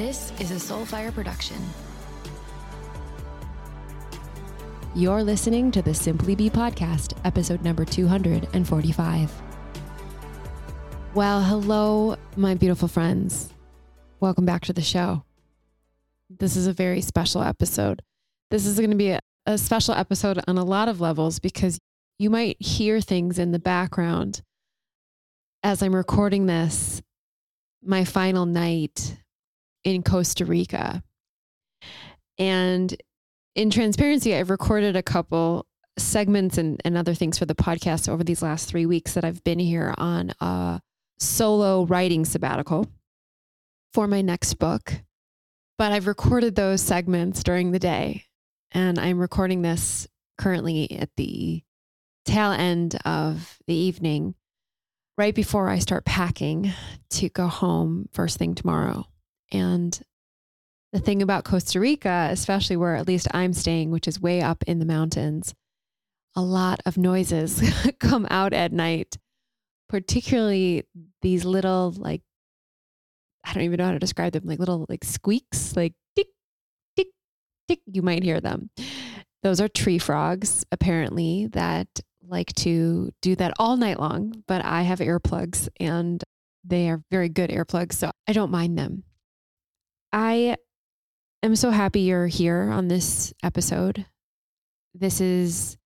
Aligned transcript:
This 0.00 0.32
is 0.40 0.50
a 0.50 0.54
Soulfire 0.54 1.12
production. 1.12 1.58
You're 4.94 5.22
listening 5.22 5.70
to 5.72 5.82
the 5.82 5.90
SimplyBe 5.90 6.52
podcast, 6.52 7.18
episode 7.22 7.62
number 7.62 7.84
245. 7.84 9.42
Well, 11.12 11.42
hello, 11.42 12.16
my 12.34 12.54
beautiful 12.54 12.88
friends. 12.88 13.52
Welcome 14.20 14.46
back 14.46 14.62
to 14.62 14.72
the 14.72 14.80
show. 14.80 15.24
This 16.30 16.56
is 16.56 16.66
a 16.66 16.72
very 16.72 17.02
special 17.02 17.42
episode. 17.42 18.00
This 18.50 18.64
is 18.64 18.78
going 18.78 18.92
to 18.92 18.96
be 18.96 19.10
a, 19.10 19.20
a 19.44 19.58
special 19.58 19.92
episode 19.92 20.40
on 20.48 20.56
a 20.56 20.64
lot 20.64 20.88
of 20.88 21.02
levels 21.02 21.40
because 21.40 21.78
you 22.18 22.30
might 22.30 22.56
hear 22.58 23.02
things 23.02 23.38
in 23.38 23.52
the 23.52 23.58
background 23.58 24.40
as 25.62 25.82
I'm 25.82 25.94
recording 25.94 26.46
this, 26.46 27.02
my 27.84 28.06
final 28.06 28.46
night 28.46 29.18
in 29.84 30.02
Costa 30.02 30.44
Rica. 30.44 31.02
And 32.38 32.94
in 33.54 33.70
transparency, 33.70 34.34
I've 34.34 34.50
recorded 34.50 34.96
a 34.96 35.02
couple 35.02 35.66
segments 35.98 36.56
and, 36.58 36.80
and 36.84 36.96
other 36.96 37.14
things 37.14 37.38
for 37.38 37.46
the 37.46 37.54
podcast 37.54 38.08
over 38.08 38.24
these 38.24 38.42
last 38.42 38.68
three 38.68 38.86
weeks 38.86 39.14
that 39.14 39.24
I've 39.24 39.44
been 39.44 39.58
here 39.58 39.94
on 39.98 40.32
a 40.40 40.80
solo 41.18 41.84
writing 41.84 42.24
sabbatical 42.24 42.86
for 43.92 44.06
my 44.06 44.22
next 44.22 44.54
book. 44.54 44.92
But 45.78 45.92
I've 45.92 46.06
recorded 46.06 46.54
those 46.54 46.80
segments 46.80 47.42
during 47.42 47.72
the 47.72 47.78
day. 47.78 48.24
And 48.72 48.98
I'm 48.98 49.18
recording 49.18 49.62
this 49.62 50.06
currently 50.38 50.90
at 50.92 51.10
the 51.16 51.62
tail 52.24 52.52
end 52.52 52.96
of 53.04 53.58
the 53.66 53.74
evening, 53.74 54.34
right 55.18 55.34
before 55.34 55.68
I 55.68 55.78
start 55.78 56.04
packing 56.04 56.72
to 57.10 57.28
go 57.28 57.46
home 57.46 58.08
first 58.12 58.38
thing 58.38 58.54
tomorrow. 58.54 59.06
And 59.52 59.98
the 60.92 60.98
thing 60.98 61.22
about 61.22 61.44
Costa 61.44 61.80
Rica, 61.80 62.28
especially 62.30 62.76
where 62.76 62.96
at 62.96 63.06
least 63.06 63.28
I'm 63.32 63.52
staying, 63.52 63.90
which 63.90 64.08
is 64.08 64.20
way 64.20 64.42
up 64.42 64.64
in 64.66 64.78
the 64.78 64.84
mountains, 64.84 65.54
a 66.34 66.42
lot 66.42 66.80
of 66.86 66.96
noises 66.96 67.62
come 68.00 68.26
out 68.30 68.52
at 68.52 68.72
night, 68.72 69.18
particularly 69.88 70.84
these 71.22 71.44
little, 71.44 71.92
like, 71.96 72.22
I 73.44 73.52
don't 73.52 73.64
even 73.64 73.78
know 73.78 73.86
how 73.86 73.92
to 73.92 73.98
describe 73.98 74.32
them, 74.32 74.44
like 74.44 74.58
little, 74.58 74.86
like 74.88 75.04
squeaks, 75.04 75.76
like 75.76 75.94
tick, 76.14 76.28
tick, 76.96 77.08
tick. 77.68 77.80
You 77.86 78.02
might 78.02 78.22
hear 78.22 78.40
them. 78.40 78.70
Those 79.42 79.60
are 79.60 79.68
tree 79.68 79.98
frogs, 79.98 80.64
apparently, 80.70 81.46
that 81.52 81.88
like 82.30 82.52
to 82.54 83.10
do 83.22 83.34
that 83.36 83.54
all 83.58 83.76
night 83.76 83.98
long, 83.98 84.44
but 84.46 84.64
I 84.64 84.82
have 84.82 85.00
earplugs 85.00 85.68
and 85.78 86.22
they 86.64 86.88
are 86.88 87.02
very 87.10 87.28
good 87.28 87.50
earplugs. 87.50 87.94
So 87.94 88.10
I 88.28 88.32
don't 88.32 88.50
mind 88.50 88.78
them. 88.78 89.04
I 90.12 90.56
am 91.42 91.54
so 91.54 91.70
happy 91.70 92.00
you're 92.00 92.26
here 92.26 92.70
on 92.70 92.88
this 92.88 93.32
episode. 93.42 94.06
This 94.92 95.20
is 95.20 95.76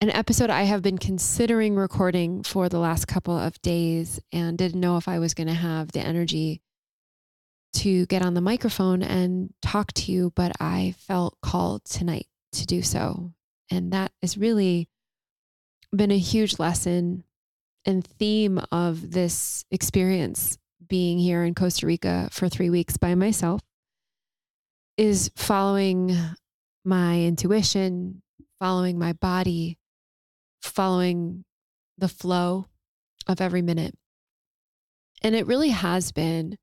an 0.00 0.10
episode 0.10 0.48
I 0.48 0.62
have 0.62 0.82
been 0.82 0.96
considering 0.96 1.76
recording 1.76 2.42
for 2.42 2.68
the 2.68 2.78
last 2.78 3.06
couple 3.06 3.36
of 3.36 3.60
days 3.60 4.20
and 4.32 4.56
didn't 4.56 4.80
know 4.80 4.96
if 4.96 5.06
I 5.06 5.18
was 5.18 5.34
going 5.34 5.48
to 5.48 5.54
have 5.54 5.92
the 5.92 6.00
energy 6.00 6.62
to 7.74 8.06
get 8.06 8.22
on 8.22 8.32
the 8.32 8.40
microphone 8.40 9.02
and 9.02 9.52
talk 9.60 9.92
to 9.94 10.12
you, 10.12 10.32
but 10.34 10.52
I 10.58 10.94
felt 10.98 11.36
called 11.42 11.84
tonight 11.84 12.26
to 12.52 12.64
do 12.64 12.80
so. 12.80 13.34
And 13.70 13.92
that 13.92 14.12
has 14.22 14.38
really 14.38 14.88
been 15.94 16.10
a 16.10 16.18
huge 16.18 16.58
lesson 16.58 17.24
and 17.84 18.06
theme 18.06 18.60
of 18.72 19.10
this 19.10 19.66
experience 19.70 20.56
being 20.88 21.18
here 21.18 21.44
in 21.44 21.54
Costa 21.54 21.86
Rica 21.86 22.28
for 22.30 22.48
three 22.48 22.70
weeks 22.70 22.96
by 22.96 23.14
myself 23.14 23.60
is 24.96 25.30
following 25.36 26.16
my 26.84 27.20
intuition, 27.20 28.22
following 28.58 28.98
my 28.98 29.12
body, 29.12 29.78
following 30.62 31.44
the 31.98 32.08
flow 32.08 32.66
of 33.26 33.40
every 33.40 33.62
minute. 33.62 33.94
And 35.22 35.34
it 35.34 35.46
really 35.46 35.70
has 35.70 36.12
been 36.12 36.56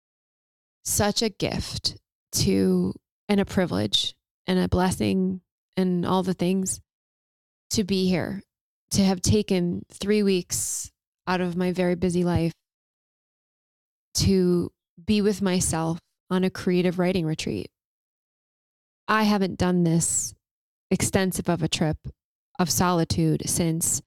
such 0.83 1.21
a 1.21 1.29
gift 1.29 1.97
to 2.33 2.93
and 3.29 3.39
a 3.39 3.45
privilege 3.45 4.15
and 4.47 4.59
a 4.59 4.67
blessing 4.67 5.41
and 5.77 6.05
all 6.05 6.23
the 6.23 6.33
things 6.33 6.81
to 7.71 7.83
be 7.83 8.07
here, 8.07 8.41
to 8.91 9.03
have 9.03 9.21
taken 9.21 9.83
three 9.91 10.23
weeks 10.23 10.91
out 11.25 11.41
of 11.41 11.55
my 11.55 11.71
very 11.71 11.95
busy 11.95 12.23
life 12.23 12.53
to 14.15 14.71
be 15.05 15.21
with 15.21 15.41
myself 15.41 15.99
on 16.29 16.43
a 16.43 16.49
creative 16.49 16.99
writing 16.99 17.25
retreat. 17.25 17.69
I 19.07 19.23
haven't 19.23 19.59
done 19.59 19.83
this 19.83 20.33
extensive 20.89 21.49
of 21.49 21.61
a 21.61 21.67
trip 21.67 21.97
of 22.59 22.69
solitude 22.69 23.43
since 23.49 24.01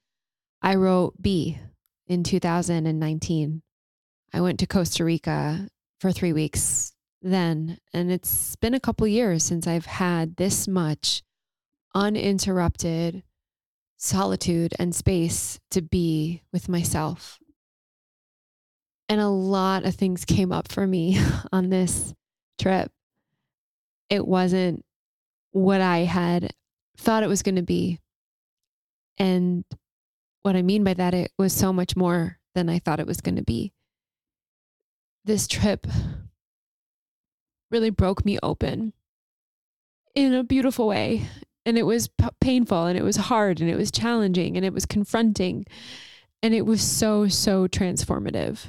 I 0.63 0.75
wrote 0.77 1.21
Be 1.21 1.59
in 2.07 2.23
2019. 2.23 3.63
I 4.33 4.41
went 4.41 4.59
to 4.61 4.67
Costa 4.67 5.05
Rica 5.05 5.69
for 6.01 6.13
three 6.13 6.33
weeks 6.33 6.93
then, 7.23 7.79
and 7.93 8.11
it's 8.11 8.57
been 8.57 8.75
a 8.75 8.81
couple 8.81 9.07
years 9.07 9.45
since 9.45 9.67
I've 9.67 9.87
had 9.87 10.37
this 10.37 10.69
much 10.69 11.23
uninterrupted 11.95 13.23
solitude 13.97 14.75
and 14.79 14.95
space 14.95 15.59
to 15.71 15.83
be 15.83 16.43
with 16.53 16.69
myself 16.69 17.39
and 19.09 19.21
a 19.21 19.29
lot 19.29 19.85
of 19.85 19.95
things 19.95 20.25
came 20.25 20.53
up 20.53 20.69
for 20.69 20.87
me 20.87 21.21
on 21.53 21.71
this 21.71 22.15
trip. 22.59 22.91
It 24.11 24.27
wasn't 24.27 24.85
what 25.53 25.81
I 25.81 25.99
had 25.99 26.53
thought 26.97 27.23
it 27.23 27.29
was 27.29 27.43
going 27.43 27.57
to 27.57 27.63
be. 27.63 28.01
And 29.19 29.65
what 30.43 30.57
I 30.57 30.63
mean 30.63 30.85
by 30.85 30.95
that, 30.95 31.15
it 31.15 31.33
was 31.39 31.53
so 31.53 31.73
much 31.73 31.97
more 31.97 32.39
than 32.55 32.69
I 32.69 32.79
thought 32.79 33.01
it 33.01 33.07
was 33.07 33.21
going 33.21 33.37
to 33.37 33.43
be. 33.43 33.73
This 35.25 35.49
trip 35.49 35.87
really 37.71 37.91
broke 37.91 38.25
me 38.25 38.39
open 38.43 38.93
in 40.15 40.35
a 40.35 40.45
beautiful 40.45 40.87
way. 40.87 41.29
And 41.65 41.77
it 41.77 41.83
was 41.83 42.09
p- 42.09 42.29
painful 42.41 42.87
and 42.87 42.97
it 42.97 43.03
was 43.03 43.17
hard 43.17 43.61
and 43.61 43.69
it 43.69 43.77
was 43.77 43.91
challenging 43.91 44.57
and 44.57 44.65
it 44.65 44.73
was 44.73 44.87
confronting. 44.87 45.67
And 46.43 46.55
it 46.55 46.65
was 46.65 46.81
so, 46.81 47.27
so 47.27 47.67
transformative. 47.67 48.69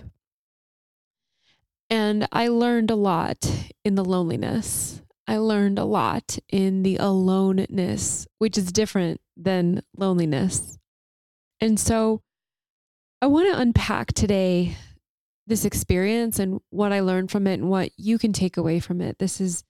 And 1.90 2.28
I 2.32 2.50
learned 2.50 2.92
a 2.92 2.96
lot 2.96 3.52
in 3.86 3.96
the 3.96 4.04
loneliness. 4.04 5.02
I 5.28 5.38
learned 5.38 5.80
a 5.80 5.86
lot 5.86 6.38
in 6.50 6.84
the 6.84 6.98
aloneness, 6.98 8.28
which 8.40 8.58
is 8.58 8.72
different 8.72 9.20
than 9.36 9.84
loneliness. 9.96 10.78
And 11.60 11.80
so 11.80 12.22
I 13.22 13.28
want 13.28 13.52
to 13.52 13.60
unpack 13.60 14.14
today 14.14 14.78
this 15.48 15.66
experience 15.66 16.40
and 16.40 16.60
what 16.70 16.92
I 16.92 17.00
learned 17.00 17.32
from 17.32 17.48
it 17.48 17.56
and 17.56 17.70
what 17.70 17.92
you 17.98 18.18
can 18.18 18.34
take 18.34 18.58
away 18.58 18.80
from 18.80 19.02
it. 19.02 19.18
This 19.18 19.40
is 19.42 19.64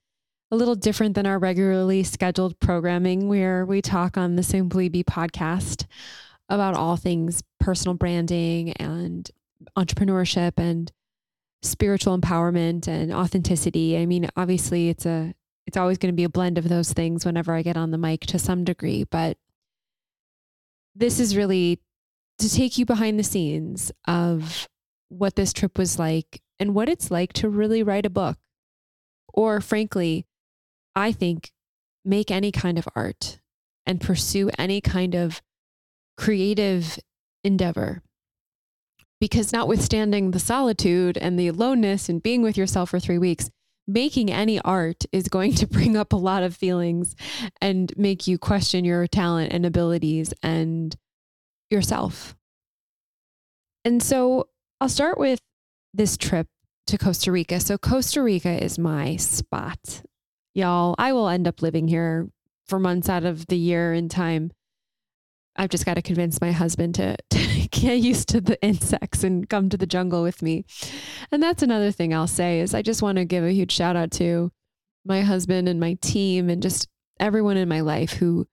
a 0.50 0.56
little 0.56 0.74
different 0.74 1.14
than 1.14 1.26
our 1.26 1.38
regularly 1.38 2.02
scheduled 2.02 2.58
programming 2.58 3.28
where 3.28 3.64
we 3.64 3.80
talk 3.80 4.16
on 4.16 4.36
the 4.36 4.42
SimplyBe 4.42 5.04
podcast 5.04 5.86
about 6.48 6.74
all 6.74 6.96
things 6.96 7.42
personal 7.60 7.94
branding 7.94 8.72
and 8.72 9.30
entrepreneurship 9.76 10.52
and 10.56 10.90
spiritual 11.62 12.18
empowerment 12.18 12.86
and 12.86 13.12
authenticity. 13.12 13.98
I 13.98 14.06
mean, 14.06 14.28
obviously 14.36 14.88
it's 14.88 15.06
a 15.06 15.34
it's 15.66 15.76
always 15.76 15.98
going 15.98 16.12
to 16.12 16.16
be 16.16 16.24
a 16.24 16.30
blend 16.30 16.56
of 16.56 16.68
those 16.68 16.92
things 16.94 17.26
whenever 17.26 17.52
I 17.52 17.62
get 17.62 17.76
on 17.76 17.90
the 17.90 17.98
mic 17.98 18.22
to 18.22 18.38
some 18.38 18.64
degree, 18.64 19.04
but 19.04 19.36
this 20.94 21.20
is 21.20 21.36
really 21.36 21.78
to 22.38 22.48
take 22.48 22.78
you 22.78 22.86
behind 22.86 23.18
the 23.18 23.24
scenes 23.24 23.92
of 24.06 24.66
what 25.10 25.36
this 25.36 25.52
trip 25.52 25.76
was 25.76 25.98
like 25.98 26.40
and 26.58 26.74
what 26.74 26.88
it's 26.88 27.10
like 27.10 27.34
to 27.34 27.50
really 27.50 27.82
write 27.82 28.06
a 28.06 28.10
book. 28.10 28.38
Or 29.34 29.60
frankly, 29.60 30.26
I 30.96 31.12
think 31.12 31.52
make 32.02 32.30
any 32.30 32.50
kind 32.50 32.78
of 32.78 32.88
art 32.96 33.38
and 33.84 34.00
pursue 34.00 34.50
any 34.58 34.80
kind 34.80 35.14
of 35.14 35.42
creative 36.16 36.98
endeavor 37.44 38.02
because, 39.20 39.52
notwithstanding 39.52 40.30
the 40.30 40.38
solitude 40.38 41.16
and 41.18 41.38
the 41.38 41.48
aloneness 41.48 42.08
and 42.08 42.22
being 42.22 42.42
with 42.42 42.56
yourself 42.56 42.90
for 42.90 43.00
three 43.00 43.18
weeks, 43.18 43.50
making 43.86 44.30
any 44.30 44.60
art 44.60 45.04
is 45.12 45.28
going 45.28 45.54
to 45.54 45.66
bring 45.68 45.96
up 45.96 46.12
a 46.12 46.16
lot 46.16 46.42
of 46.42 46.54
feelings 46.54 47.16
and 47.60 47.92
make 47.96 48.26
you 48.26 48.38
question 48.38 48.84
your 48.84 49.06
talent 49.06 49.52
and 49.52 49.64
abilities 49.64 50.32
and 50.42 50.96
yourself. 51.70 52.36
And 53.84 54.02
so 54.02 54.48
I'll 54.80 54.88
start 54.88 55.18
with 55.18 55.40
this 55.94 56.16
trip 56.16 56.46
to 56.86 56.98
Costa 56.98 57.32
Rica. 57.32 57.60
So, 57.60 57.78
Costa 57.78 58.22
Rica 58.22 58.62
is 58.62 58.78
my 58.78 59.16
spot. 59.16 60.02
Y'all, 60.54 60.94
I 60.98 61.12
will 61.12 61.28
end 61.28 61.46
up 61.46 61.62
living 61.62 61.88
here 61.88 62.28
for 62.66 62.78
months 62.78 63.08
out 63.08 63.24
of 63.24 63.46
the 63.46 63.56
year 63.56 63.92
in 63.92 64.08
time. 64.08 64.52
I've 65.58 65.70
just 65.70 65.84
got 65.84 65.94
to 65.94 66.02
convince 66.02 66.40
my 66.40 66.52
husband 66.52 66.94
to, 66.94 67.16
to 67.30 67.68
get 67.68 67.98
used 67.98 68.28
to 68.30 68.40
the 68.40 68.60
insects 68.62 69.24
and 69.24 69.48
come 69.48 69.68
to 69.68 69.76
the 69.76 69.86
jungle 69.86 70.22
with 70.22 70.40
me. 70.40 70.64
and 71.30 71.42
that's 71.42 71.62
another 71.62 71.90
thing 71.90 72.14
I'll 72.14 72.26
say 72.26 72.60
is 72.60 72.74
I 72.74 72.82
just 72.82 73.02
want 73.02 73.18
to 73.18 73.24
give 73.24 73.44
a 73.44 73.52
huge 73.52 73.72
shout 73.72 73.96
out 73.96 74.12
to 74.12 74.52
my 75.04 75.22
husband 75.22 75.68
and 75.68 75.80
my 75.80 75.94
team 76.00 76.48
and 76.48 76.62
just 76.62 76.88
everyone 77.18 77.56
in 77.56 77.68
my 77.68 77.80
life 77.80 78.12
who 78.12 78.46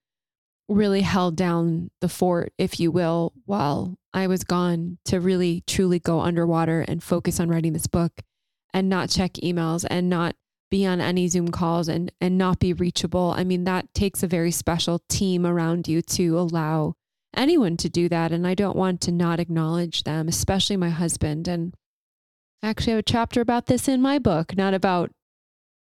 really 0.68 1.02
held 1.02 1.36
down 1.36 1.90
the 2.00 2.08
fort, 2.08 2.52
if 2.58 2.80
you 2.80 2.90
will, 2.90 3.32
while 3.44 3.96
I 4.12 4.26
was 4.26 4.42
gone 4.42 4.98
to 5.04 5.20
really 5.20 5.62
truly 5.66 6.00
go 6.00 6.20
underwater 6.20 6.80
and 6.80 7.02
focus 7.02 7.38
on 7.38 7.48
writing 7.48 7.72
this 7.72 7.86
book 7.86 8.12
and 8.74 8.88
not 8.88 9.10
check 9.10 9.34
emails 9.34 9.86
and 9.88 10.10
not 10.10 10.34
be 10.70 10.84
on 10.84 11.00
any 11.00 11.28
Zoom 11.28 11.50
calls 11.50 11.88
and 11.88 12.10
and 12.20 12.36
not 12.36 12.58
be 12.58 12.72
reachable. 12.72 13.34
I 13.36 13.44
mean, 13.44 13.64
that 13.64 13.92
takes 13.94 14.22
a 14.22 14.28
very 14.28 14.50
special 14.50 15.00
team 15.08 15.46
around 15.46 15.88
you 15.88 16.02
to 16.02 16.38
allow 16.38 16.94
anyone 17.36 17.76
to 17.78 17.88
do 17.88 18.08
that. 18.08 18.32
And 18.32 18.46
I 18.46 18.54
don't 18.54 18.76
want 18.76 19.00
to 19.02 19.12
not 19.12 19.40
acknowledge 19.40 20.04
them, 20.04 20.28
especially 20.28 20.76
my 20.76 20.90
husband. 20.90 21.46
And 21.46 21.74
I 22.62 22.70
actually 22.70 22.92
have 22.92 23.00
a 23.00 23.02
chapter 23.02 23.40
about 23.40 23.66
this 23.66 23.88
in 23.88 24.00
my 24.00 24.18
book, 24.18 24.56
not 24.56 24.74
about 24.74 25.10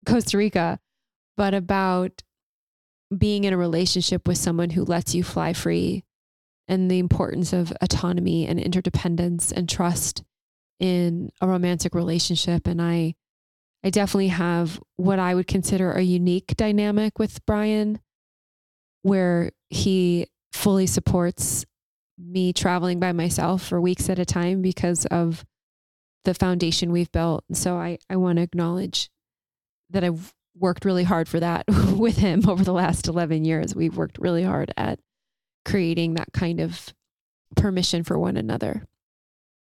Costa 0.05 0.37
Rica, 0.37 0.79
but 1.37 1.53
about 1.53 2.23
being 3.15 3.43
in 3.43 3.53
a 3.53 3.57
relationship 3.57 4.27
with 4.27 4.37
someone 4.37 4.71
who 4.71 4.83
lets 4.83 5.13
you 5.13 5.23
fly 5.23 5.53
free 5.53 6.03
and 6.67 6.89
the 6.89 6.99
importance 6.99 7.53
of 7.53 7.73
autonomy 7.81 8.47
and 8.47 8.59
interdependence 8.59 9.51
and 9.51 9.69
trust 9.69 10.23
in 10.79 11.29
a 11.41 11.47
romantic 11.47 11.93
relationship. 11.93 12.67
And 12.67 12.81
I, 12.81 13.15
I 13.83 13.89
definitely 13.89 14.29
have 14.29 14.79
what 14.95 15.19
I 15.19 15.35
would 15.35 15.47
consider 15.47 15.91
a 15.91 16.01
unique 16.01 16.55
dynamic 16.55 17.19
with 17.19 17.45
Brian, 17.45 17.99
where 19.01 19.51
he 19.69 20.27
fully 20.53 20.87
supports 20.87 21.65
me 22.17 22.53
traveling 22.53 22.99
by 22.99 23.11
myself 23.11 23.63
for 23.63 23.81
weeks 23.81 24.09
at 24.09 24.19
a 24.19 24.25
time 24.25 24.61
because 24.61 25.05
of 25.07 25.43
the 26.23 26.33
foundation 26.33 26.91
we've 26.91 27.11
built. 27.11 27.43
So 27.51 27.75
I, 27.75 27.97
I 28.09 28.15
want 28.15 28.37
to 28.37 28.43
acknowledge 28.43 29.09
that 29.89 30.03
I've 30.03 30.33
worked 30.57 30.85
really 30.85 31.03
hard 31.03 31.27
for 31.27 31.39
that 31.39 31.65
with 31.97 32.17
him 32.17 32.47
over 32.47 32.63
the 32.63 32.73
last 32.73 33.07
11 33.07 33.43
years. 33.43 33.75
We've 33.75 33.97
worked 33.97 34.17
really 34.19 34.43
hard 34.43 34.71
at 34.77 34.99
creating 35.65 36.13
that 36.13 36.31
kind 36.33 36.59
of 36.59 36.93
permission 37.55 38.03
for 38.03 38.17
one 38.17 38.37
another. 38.37 38.83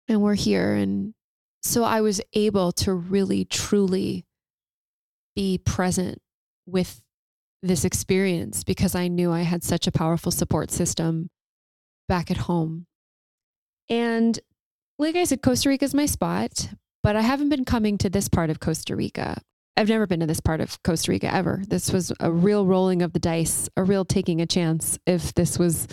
And 0.07 0.21
we're 0.21 0.35
here. 0.35 0.73
And 0.73 1.13
so 1.61 1.83
I 1.83 2.01
was 2.01 2.21
able 2.33 2.71
to 2.73 2.93
really, 2.93 3.45
truly 3.45 4.25
be 5.35 5.57
present 5.57 6.19
with 6.65 7.01
this 7.61 7.85
experience 7.85 8.63
because 8.63 8.95
I 8.95 9.07
knew 9.07 9.31
I 9.31 9.41
had 9.41 9.63
such 9.63 9.87
a 9.87 9.91
powerful 9.91 10.31
support 10.31 10.71
system 10.71 11.29
back 12.07 12.31
at 12.31 12.37
home. 12.37 12.87
And 13.89 14.39
like 14.97 15.15
I 15.15 15.23
said, 15.23 15.41
Costa 15.41 15.69
Rica 15.69 15.85
is 15.85 15.93
my 15.93 16.05
spot, 16.05 16.69
but 17.03 17.15
I 17.15 17.21
haven't 17.21 17.49
been 17.49 17.65
coming 17.65 17.97
to 17.99 18.09
this 18.09 18.27
part 18.27 18.49
of 18.49 18.59
Costa 18.59 18.95
Rica. 18.95 19.41
I've 19.77 19.89
never 19.89 20.05
been 20.05 20.19
to 20.19 20.25
this 20.25 20.41
part 20.41 20.61
of 20.61 20.81
Costa 20.83 21.11
Rica 21.11 21.33
ever. 21.33 21.63
This 21.67 21.91
was 21.91 22.11
a 22.19 22.31
real 22.31 22.65
rolling 22.65 23.01
of 23.01 23.13
the 23.13 23.19
dice, 23.19 23.69
a 23.77 23.83
real 23.83 24.05
taking 24.05 24.41
a 24.41 24.45
chance 24.45 24.99
if 25.07 25.33
this 25.33 25.57
was 25.57 25.87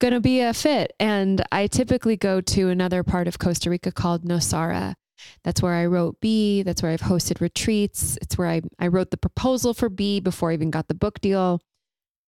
going 0.00 0.14
to 0.14 0.20
be 0.20 0.40
a 0.40 0.52
fit. 0.52 0.92
And 1.00 1.42
I 1.50 1.66
typically 1.66 2.16
go 2.16 2.40
to 2.40 2.68
another 2.68 3.02
part 3.02 3.26
of 3.26 3.38
Costa 3.38 3.70
Rica 3.70 3.92
called 3.92 4.24
Nosara. 4.24 4.94
That's 5.42 5.62
where 5.62 5.74
I 5.74 5.86
wrote 5.86 6.20
Be. 6.20 6.62
That's 6.62 6.82
where 6.82 6.92
I've 6.92 7.00
hosted 7.00 7.40
retreats. 7.40 8.18
It's 8.20 8.36
where 8.36 8.48
I, 8.48 8.60
I 8.78 8.88
wrote 8.88 9.10
the 9.10 9.16
proposal 9.16 9.74
for 9.74 9.88
Be 9.88 10.20
before 10.20 10.50
I 10.50 10.54
even 10.54 10.70
got 10.70 10.88
the 10.88 10.94
book 10.94 11.20
deal. 11.20 11.60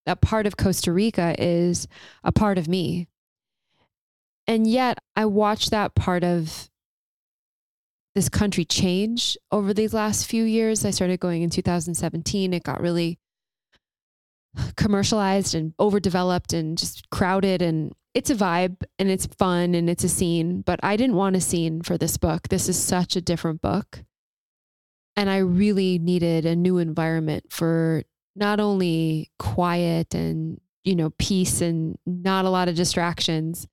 That 0.06 0.22
part 0.22 0.46
of 0.46 0.56
Costa 0.56 0.92
Rica 0.92 1.36
is 1.38 1.86
a 2.24 2.32
part 2.32 2.58
of 2.58 2.68
me. 2.68 3.06
And 4.46 4.66
yet 4.66 4.98
I 5.14 5.26
watched 5.26 5.70
that 5.70 5.94
part 5.94 6.24
of 6.24 6.69
this 8.14 8.28
country 8.28 8.64
change 8.64 9.36
over 9.52 9.72
these 9.72 9.94
last 9.94 10.26
few 10.26 10.44
years. 10.44 10.84
I 10.84 10.90
started 10.90 11.20
going 11.20 11.42
in 11.42 11.50
2017. 11.50 12.52
It 12.52 12.62
got 12.62 12.80
really 12.80 13.18
commercialized 14.76 15.54
and 15.54 15.74
overdeveloped 15.78 16.52
and 16.52 16.76
just 16.76 17.08
crowded 17.10 17.62
and 17.62 17.92
it's 18.14 18.30
a 18.30 18.34
vibe 18.34 18.82
and 18.98 19.08
it's 19.08 19.26
fun 19.26 19.74
and 19.74 19.88
it's 19.88 20.02
a 20.02 20.08
scene, 20.08 20.62
but 20.62 20.80
I 20.82 20.96
didn't 20.96 21.16
want 21.16 21.36
a 21.36 21.40
scene 21.40 21.82
for 21.82 21.96
this 21.96 22.16
book. 22.16 22.48
This 22.48 22.68
is 22.68 22.76
such 22.76 23.14
a 23.14 23.20
different 23.20 23.62
book. 23.62 24.02
And 25.16 25.30
I 25.30 25.38
really 25.38 25.98
needed 25.98 26.46
a 26.46 26.56
new 26.56 26.78
environment 26.78 27.46
for 27.50 28.02
not 28.34 28.58
only 28.58 29.30
quiet 29.38 30.14
and, 30.14 30.60
you 30.82 30.96
know, 30.96 31.10
peace 31.18 31.60
and 31.60 31.96
not 32.04 32.44
a 32.44 32.50
lot 32.50 32.68
of 32.68 32.74
distractions, 32.74 33.68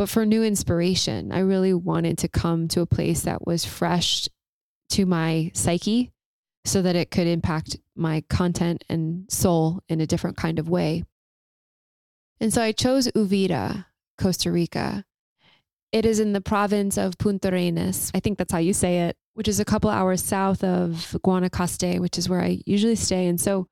but 0.00 0.08
for 0.08 0.24
new 0.24 0.42
inspiration. 0.42 1.30
I 1.30 1.40
really 1.40 1.74
wanted 1.74 2.16
to 2.20 2.28
come 2.28 2.68
to 2.68 2.80
a 2.80 2.86
place 2.86 3.20
that 3.24 3.46
was 3.46 3.66
fresh 3.66 4.30
to 4.92 5.04
my 5.04 5.50
psyche 5.52 6.10
so 6.64 6.80
that 6.80 6.96
it 6.96 7.10
could 7.10 7.26
impact 7.26 7.76
my 7.94 8.24
content 8.30 8.82
and 8.88 9.30
soul 9.30 9.82
in 9.90 10.00
a 10.00 10.06
different 10.06 10.38
kind 10.38 10.58
of 10.58 10.70
way. 10.70 11.04
And 12.40 12.50
so 12.50 12.62
I 12.62 12.72
chose 12.72 13.08
Uvita, 13.08 13.84
Costa 14.16 14.50
Rica. 14.50 15.04
It 15.92 16.06
is 16.06 16.18
in 16.18 16.32
the 16.32 16.40
province 16.40 16.96
of 16.96 17.18
Puntarenas. 17.18 18.10
I 18.14 18.20
think 18.20 18.38
that's 18.38 18.52
how 18.52 18.58
you 18.58 18.72
say 18.72 19.00
it, 19.00 19.18
which 19.34 19.48
is 19.48 19.60
a 19.60 19.66
couple 19.66 19.90
hours 19.90 20.24
south 20.24 20.64
of 20.64 21.14
Guanacaste, 21.22 22.00
which 22.00 22.16
is 22.16 22.26
where 22.26 22.40
I 22.40 22.62
usually 22.64 22.96
stay. 22.96 23.26
And 23.26 23.38
so 23.38 23.66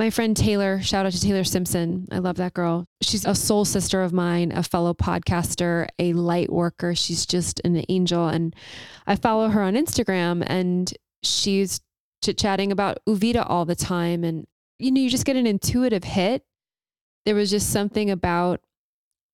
my 0.00 0.08
friend 0.08 0.34
Taylor, 0.34 0.80
shout 0.80 1.04
out 1.04 1.12
to 1.12 1.20
Taylor 1.20 1.44
Simpson. 1.44 2.08
I 2.10 2.20
love 2.20 2.36
that 2.36 2.54
girl. 2.54 2.86
She's 3.02 3.26
a 3.26 3.34
soul 3.34 3.66
sister 3.66 4.00
of 4.00 4.14
mine, 4.14 4.50
a 4.50 4.62
fellow 4.62 4.94
podcaster, 4.94 5.88
a 5.98 6.14
light 6.14 6.50
worker. 6.50 6.94
She's 6.94 7.26
just 7.26 7.60
an 7.64 7.84
angel. 7.90 8.26
And 8.26 8.56
I 9.06 9.16
follow 9.16 9.50
her 9.50 9.60
on 9.60 9.74
Instagram 9.74 10.42
and 10.46 10.90
she's 11.22 11.82
chit 12.24 12.38
chatting 12.38 12.72
about 12.72 13.00
Uvita 13.06 13.44
all 13.46 13.66
the 13.66 13.76
time. 13.76 14.24
And, 14.24 14.46
you 14.78 14.90
know, 14.90 15.02
you 15.02 15.10
just 15.10 15.26
get 15.26 15.36
an 15.36 15.46
intuitive 15.46 16.04
hit. 16.04 16.44
There 17.26 17.34
was 17.34 17.50
just 17.50 17.68
something 17.70 18.10
about 18.10 18.62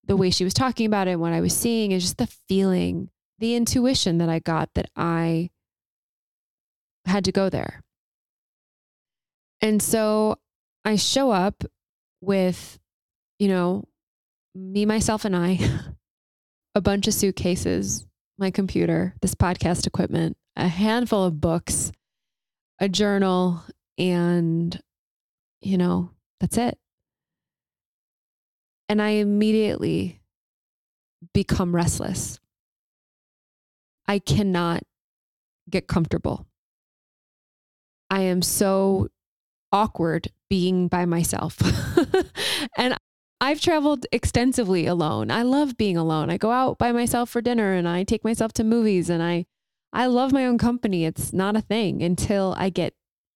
the 0.03 0.17
way 0.17 0.31
she 0.31 0.43
was 0.43 0.53
talking 0.53 0.85
about 0.85 1.07
it 1.07 1.11
and 1.11 1.21
what 1.21 1.31
I 1.31 1.39
was 1.39 1.55
seeing 1.55 1.93
and 1.93 2.01
just 2.01 2.17
the 2.17 2.27
feeling, 2.27 3.09
the 3.39 3.55
intuition 3.55 4.17
that 4.17 4.27
I 4.27 4.39
got 4.39 4.73
that 4.73 4.89
I 4.97 5.49
had 7.05 7.23
to 7.23 7.31
go 7.31 7.49
there. 7.49 7.83
And 9.61 9.81
so 9.81 10.39
I 10.87 10.95
show 10.95 11.31
up 11.31 11.65
with, 12.21 12.79
you 13.39 13.49
know, 13.49 13.83
me, 14.55 14.85
myself, 14.85 15.25
and 15.25 15.35
I, 15.35 15.59
a 16.75 16.79
bunch 16.79 17.09
of 17.09 17.13
suitcases, 17.13 18.07
my 18.37 18.51
computer, 18.51 19.13
this 19.21 19.35
podcast 19.35 19.85
equipment, 19.85 20.37
a 20.55 20.69
handful 20.69 21.25
of 21.25 21.41
books, 21.41 21.91
a 22.79 22.87
journal, 22.87 23.65
and, 23.97 24.79
you 25.59 25.77
know, 25.77 26.11
that's 26.39 26.57
it. 26.57 26.77
And 28.87 29.01
I 29.01 29.09
immediately 29.09 30.21
become 31.33 31.75
restless. 31.75 32.39
I 34.07 34.19
cannot 34.19 34.83
get 35.69 35.89
comfortable. 35.89 36.47
I 38.09 38.21
am 38.21 38.41
so 38.41 39.09
awkward 39.73 40.31
being 40.49 40.87
by 40.87 41.05
myself. 41.05 41.57
and 42.77 42.95
I've 43.39 43.61
traveled 43.61 44.05
extensively 44.11 44.87
alone. 44.87 45.29
I 45.29 45.43
love 45.43 45.77
being 45.77 45.97
alone. 45.97 46.29
I 46.29 46.37
go 46.37 46.51
out 46.51 46.77
by 46.77 46.91
myself 46.91 47.29
for 47.29 47.41
dinner 47.41 47.73
and 47.73 47.87
I 47.87 48.03
take 48.03 48.23
myself 48.23 48.53
to 48.53 48.63
movies 48.63 49.09
and 49.09 49.21
I 49.21 49.45
I 49.93 50.07
love 50.07 50.33
my 50.33 50.45
own 50.45 50.57
company. 50.57 51.05
It's 51.05 51.31
not 51.31 51.55
a 51.55 51.61
thing 51.61 52.03
until 52.03 52.53
I 52.57 52.69
get 52.69 52.93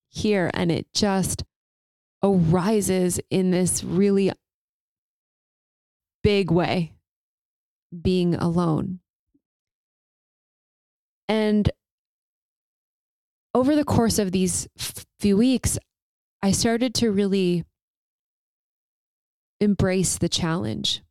here 0.09 0.51
and 0.53 0.71
it 0.71 0.87
just 0.93 1.43
arises 2.23 3.19
in 3.29 3.51
this 3.51 3.83
really 3.83 4.31
big 6.23 6.51
way 6.51 6.93
being 8.01 8.35
alone. 8.35 8.99
And 11.27 11.69
over 13.53 13.75
the 13.75 13.85
course 13.85 14.19
of 14.19 14.31
these 14.31 14.67
few 15.19 15.37
weeks, 15.37 15.77
I 16.43 16.51
started 16.51 16.93
to 16.95 17.11
really 17.11 17.65
embrace 19.59 20.17
the 20.17 20.29
challenge. 20.29 21.01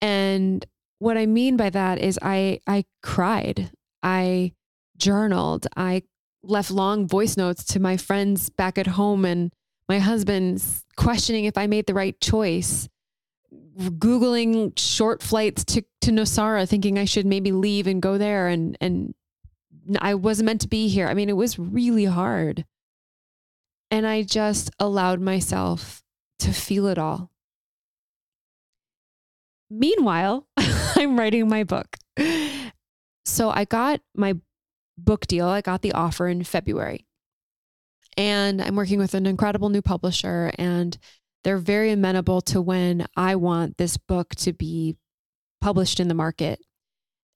And 0.00 0.66
what 0.98 1.16
I 1.16 1.26
mean 1.26 1.56
by 1.56 1.70
that 1.70 1.98
is 1.98 2.18
I 2.20 2.60
I 2.66 2.84
cried. 3.02 3.70
I 4.02 4.52
journaled. 4.96 5.66
I 5.76 6.02
left 6.42 6.70
long 6.70 7.06
voice 7.06 7.36
notes 7.36 7.64
to 7.64 7.80
my 7.80 7.96
friends 7.96 8.50
back 8.50 8.76
at 8.76 8.88
home 8.88 9.24
and 9.24 9.52
my 9.88 10.00
husband's 10.00 10.84
questioning 10.96 11.44
if 11.44 11.56
I 11.56 11.68
made 11.68 11.86
the 11.86 11.94
right 11.94 12.18
choice. 12.20 12.88
Googling 13.78 14.72
short 14.76 15.22
flights 15.22 15.64
to, 15.66 15.84
to 16.02 16.10
Nosara, 16.10 16.68
thinking 16.68 16.98
I 16.98 17.04
should 17.04 17.26
maybe 17.26 17.52
leave 17.52 17.86
and 17.86 18.02
go 18.02 18.18
there 18.18 18.48
and 18.48 18.76
and 18.80 19.14
I 20.00 20.14
wasn't 20.14 20.46
meant 20.46 20.60
to 20.62 20.68
be 20.68 20.88
here. 20.88 21.08
I 21.08 21.14
mean, 21.14 21.28
it 21.28 21.36
was 21.36 21.58
really 21.58 22.04
hard. 22.04 22.64
And 23.92 24.06
I 24.06 24.22
just 24.22 24.70
allowed 24.78 25.20
myself 25.20 26.02
to 26.38 26.52
feel 26.54 26.86
it 26.86 26.96
all. 26.96 27.30
Meanwhile, 29.70 30.46
I'm 30.56 31.18
writing 31.18 31.46
my 31.46 31.64
book. 31.64 31.98
So 33.26 33.50
I 33.50 33.66
got 33.66 34.00
my 34.16 34.36
book 34.96 35.26
deal, 35.26 35.46
I 35.46 35.60
got 35.60 35.82
the 35.82 35.92
offer 35.92 36.26
in 36.26 36.42
February. 36.42 37.06
And 38.16 38.62
I'm 38.62 38.76
working 38.76 38.98
with 38.98 39.12
an 39.12 39.26
incredible 39.26 39.68
new 39.68 39.82
publisher, 39.82 40.52
and 40.58 40.96
they're 41.44 41.58
very 41.58 41.92
amenable 41.92 42.40
to 42.42 42.62
when 42.62 43.06
I 43.14 43.36
want 43.36 43.76
this 43.76 43.98
book 43.98 44.34
to 44.36 44.54
be 44.54 44.96
published 45.60 46.00
in 46.00 46.08
the 46.08 46.14
market. 46.14 46.60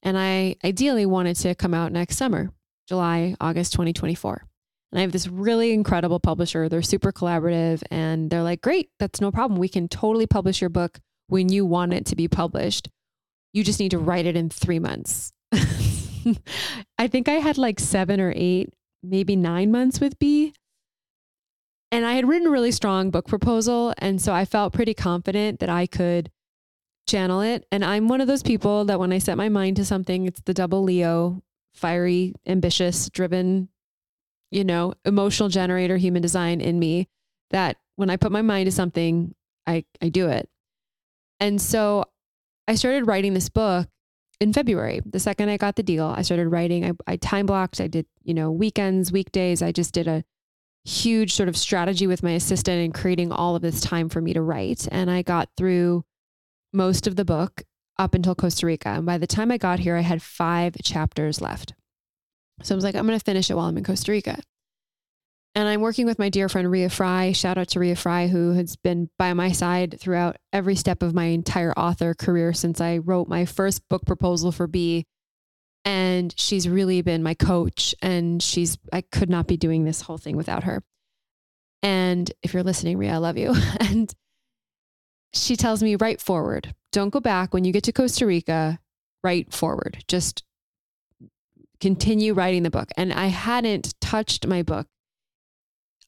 And 0.01 0.17
I 0.17 0.55
ideally 0.65 1.05
wanted 1.05 1.35
to 1.37 1.53
come 1.53 1.75
out 1.75 1.91
next 1.91 2.17
summer, 2.17 2.51
July, 2.87 3.35
August 3.39 3.73
2024. 3.73 4.47
And 4.91 4.99
I 4.99 5.01
have 5.01 5.11
this 5.11 5.27
really 5.27 5.73
incredible 5.73 6.19
publisher. 6.19 6.69
They're 6.69 6.81
super 6.81 7.11
collaborative 7.11 7.83
and 7.91 8.29
they're 8.29 8.43
like, 8.43 8.61
great, 8.61 8.89
that's 8.99 9.19
no 9.19 9.31
problem. 9.31 9.59
We 9.59 9.69
can 9.69 9.87
totally 9.87 10.27
publish 10.27 10.61
your 10.61 10.69
book 10.69 10.99
when 11.27 11.49
you 11.49 11.65
want 11.65 11.93
it 11.93 12.05
to 12.07 12.15
be 12.15 12.27
published. 12.27 12.89
You 13.53 13.63
just 13.63 13.79
need 13.79 13.91
to 13.91 13.97
write 13.97 14.25
it 14.25 14.37
in 14.37 14.49
three 14.49 14.79
months. 14.79 15.33
I 16.97 17.07
think 17.07 17.27
I 17.27 17.33
had 17.33 17.57
like 17.57 17.79
seven 17.79 18.21
or 18.21 18.33
eight, 18.35 18.69
maybe 19.03 19.35
nine 19.35 19.71
months 19.71 19.99
with 19.99 20.17
Be. 20.19 20.53
And 21.91 22.05
I 22.05 22.13
had 22.13 22.27
written 22.27 22.47
a 22.47 22.51
really 22.51 22.71
strong 22.71 23.11
book 23.11 23.27
proposal. 23.27 23.93
And 23.97 24.21
so 24.21 24.33
I 24.33 24.45
felt 24.45 24.73
pretty 24.73 24.93
confident 24.93 25.59
that 25.59 25.69
I 25.69 25.85
could 25.85 26.31
channel 27.07 27.41
it. 27.41 27.65
And 27.71 27.83
I'm 27.83 28.07
one 28.07 28.21
of 28.21 28.27
those 28.27 28.43
people 28.43 28.85
that 28.85 28.99
when 28.99 29.13
I 29.13 29.19
set 29.19 29.37
my 29.37 29.49
mind 29.49 29.77
to 29.77 29.85
something, 29.85 30.25
it's 30.25 30.41
the 30.41 30.53
double 30.53 30.83
Leo, 30.83 31.41
fiery, 31.73 32.33
ambitious, 32.45 33.09
driven, 33.09 33.69
you 34.51 34.63
know, 34.63 34.93
emotional 35.05 35.49
generator, 35.49 35.97
human 35.97 36.21
design 36.21 36.61
in 36.61 36.79
me 36.79 37.07
that 37.51 37.77
when 37.95 38.09
I 38.09 38.17
put 38.17 38.31
my 38.31 38.41
mind 38.41 38.67
to 38.67 38.71
something, 38.71 39.33
I, 39.65 39.85
I 40.01 40.09
do 40.09 40.29
it. 40.29 40.49
And 41.39 41.61
so 41.61 42.05
I 42.67 42.75
started 42.75 43.07
writing 43.07 43.33
this 43.33 43.49
book 43.49 43.87
in 44.39 44.53
February. 44.53 45.01
The 45.05 45.19
second 45.19 45.49
I 45.49 45.57
got 45.57 45.75
the 45.75 45.83
deal, 45.83 46.05
I 46.05 46.21
started 46.21 46.47
writing. 46.47 46.85
I, 46.85 46.91
I 47.05 47.15
time 47.17 47.45
blocked. 47.45 47.81
I 47.81 47.87
did, 47.87 48.05
you 48.23 48.33
know, 48.33 48.51
weekends, 48.51 49.11
weekdays. 49.11 49.61
I 49.61 49.71
just 49.71 49.93
did 49.93 50.07
a 50.07 50.23
huge 50.85 51.33
sort 51.33 51.49
of 51.49 51.57
strategy 51.57 52.07
with 52.07 52.23
my 52.23 52.31
assistant 52.31 52.83
and 52.83 52.93
creating 52.93 53.31
all 53.31 53.55
of 53.55 53.61
this 53.61 53.81
time 53.81 54.09
for 54.09 54.21
me 54.21 54.33
to 54.33 54.41
write. 54.41 54.87
And 54.91 55.11
I 55.11 55.21
got 55.21 55.49
through 55.57 56.05
most 56.71 57.07
of 57.07 57.15
the 57.15 57.25
book 57.25 57.63
up 57.97 58.13
until 58.13 58.35
Costa 58.35 58.65
Rica. 58.65 58.89
And 58.89 59.05
by 59.05 59.17
the 59.17 59.27
time 59.27 59.51
I 59.51 59.57
got 59.57 59.79
here, 59.79 59.95
I 59.95 60.01
had 60.01 60.21
five 60.21 60.75
chapters 60.83 61.41
left. 61.41 61.73
So 62.63 62.73
I 62.73 62.77
was 62.77 62.83
like, 62.83 62.95
I'm 62.95 63.05
going 63.05 63.17
to 63.17 63.23
finish 63.23 63.49
it 63.49 63.55
while 63.55 63.67
I'm 63.67 63.77
in 63.77 63.83
Costa 63.83 64.11
Rica. 64.11 64.39
And 65.55 65.67
I'm 65.67 65.81
working 65.81 66.05
with 66.05 66.19
my 66.19 66.29
dear 66.29 66.49
friend 66.49 66.69
Rea 66.69 66.87
Frey. 66.87 67.33
Shout 67.33 67.57
out 67.57 67.69
to 67.69 67.79
Rea 67.79 67.95
Frey, 67.95 68.27
who 68.27 68.53
has 68.53 68.75
been 68.75 69.09
by 69.17 69.33
my 69.33 69.51
side 69.51 69.99
throughout 69.99 70.37
every 70.53 70.75
step 70.75 71.01
of 71.01 71.15
my 71.15 71.25
entire 71.25 71.73
author 71.73 72.13
career 72.13 72.53
since 72.53 72.79
I 72.79 72.99
wrote 72.99 73.27
my 73.27 73.45
first 73.45 73.87
book 73.89 74.05
proposal 74.05 74.51
for 74.51 74.67
Be. 74.67 75.05
And 75.83 76.33
she's 76.37 76.69
really 76.69 77.01
been 77.01 77.23
my 77.23 77.33
coach. 77.33 77.95
And 78.03 78.41
she's, 78.41 78.77
I 78.93 79.01
could 79.01 79.31
not 79.31 79.47
be 79.47 79.57
doing 79.57 79.83
this 79.83 80.01
whole 80.01 80.19
thing 80.19 80.37
without 80.37 80.65
her. 80.65 80.83
And 81.81 82.31
if 82.43 82.53
you're 82.53 82.63
listening, 82.63 82.97
Rea, 82.97 83.09
I 83.09 83.17
love 83.17 83.37
you. 83.37 83.55
and 83.79 84.13
she 85.33 85.55
tells 85.55 85.81
me, 85.81 85.95
write 85.95 86.21
forward. 86.21 86.75
Don't 86.91 87.09
go 87.09 87.19
back. 87.19 87.53
When 87.53 87.63
you 87.63 87.73
get 87.73 87.83
to 87.85 87.93
Costa 87.93 88.25
Rica, 88.25 88.79
write 89.23 89.53
forward. 89.53 90.03
Just 90.07 90.43
continue 91.79 92.33
writing 92.33 92.63
the 92.63 92.69
book. 92.69 92.89
And 92.97 93.13
I 93.13 93.27
hadn't 93.27 93.99
touched 94.01 94.47
my 94.47 94.63
book 94.63 94.87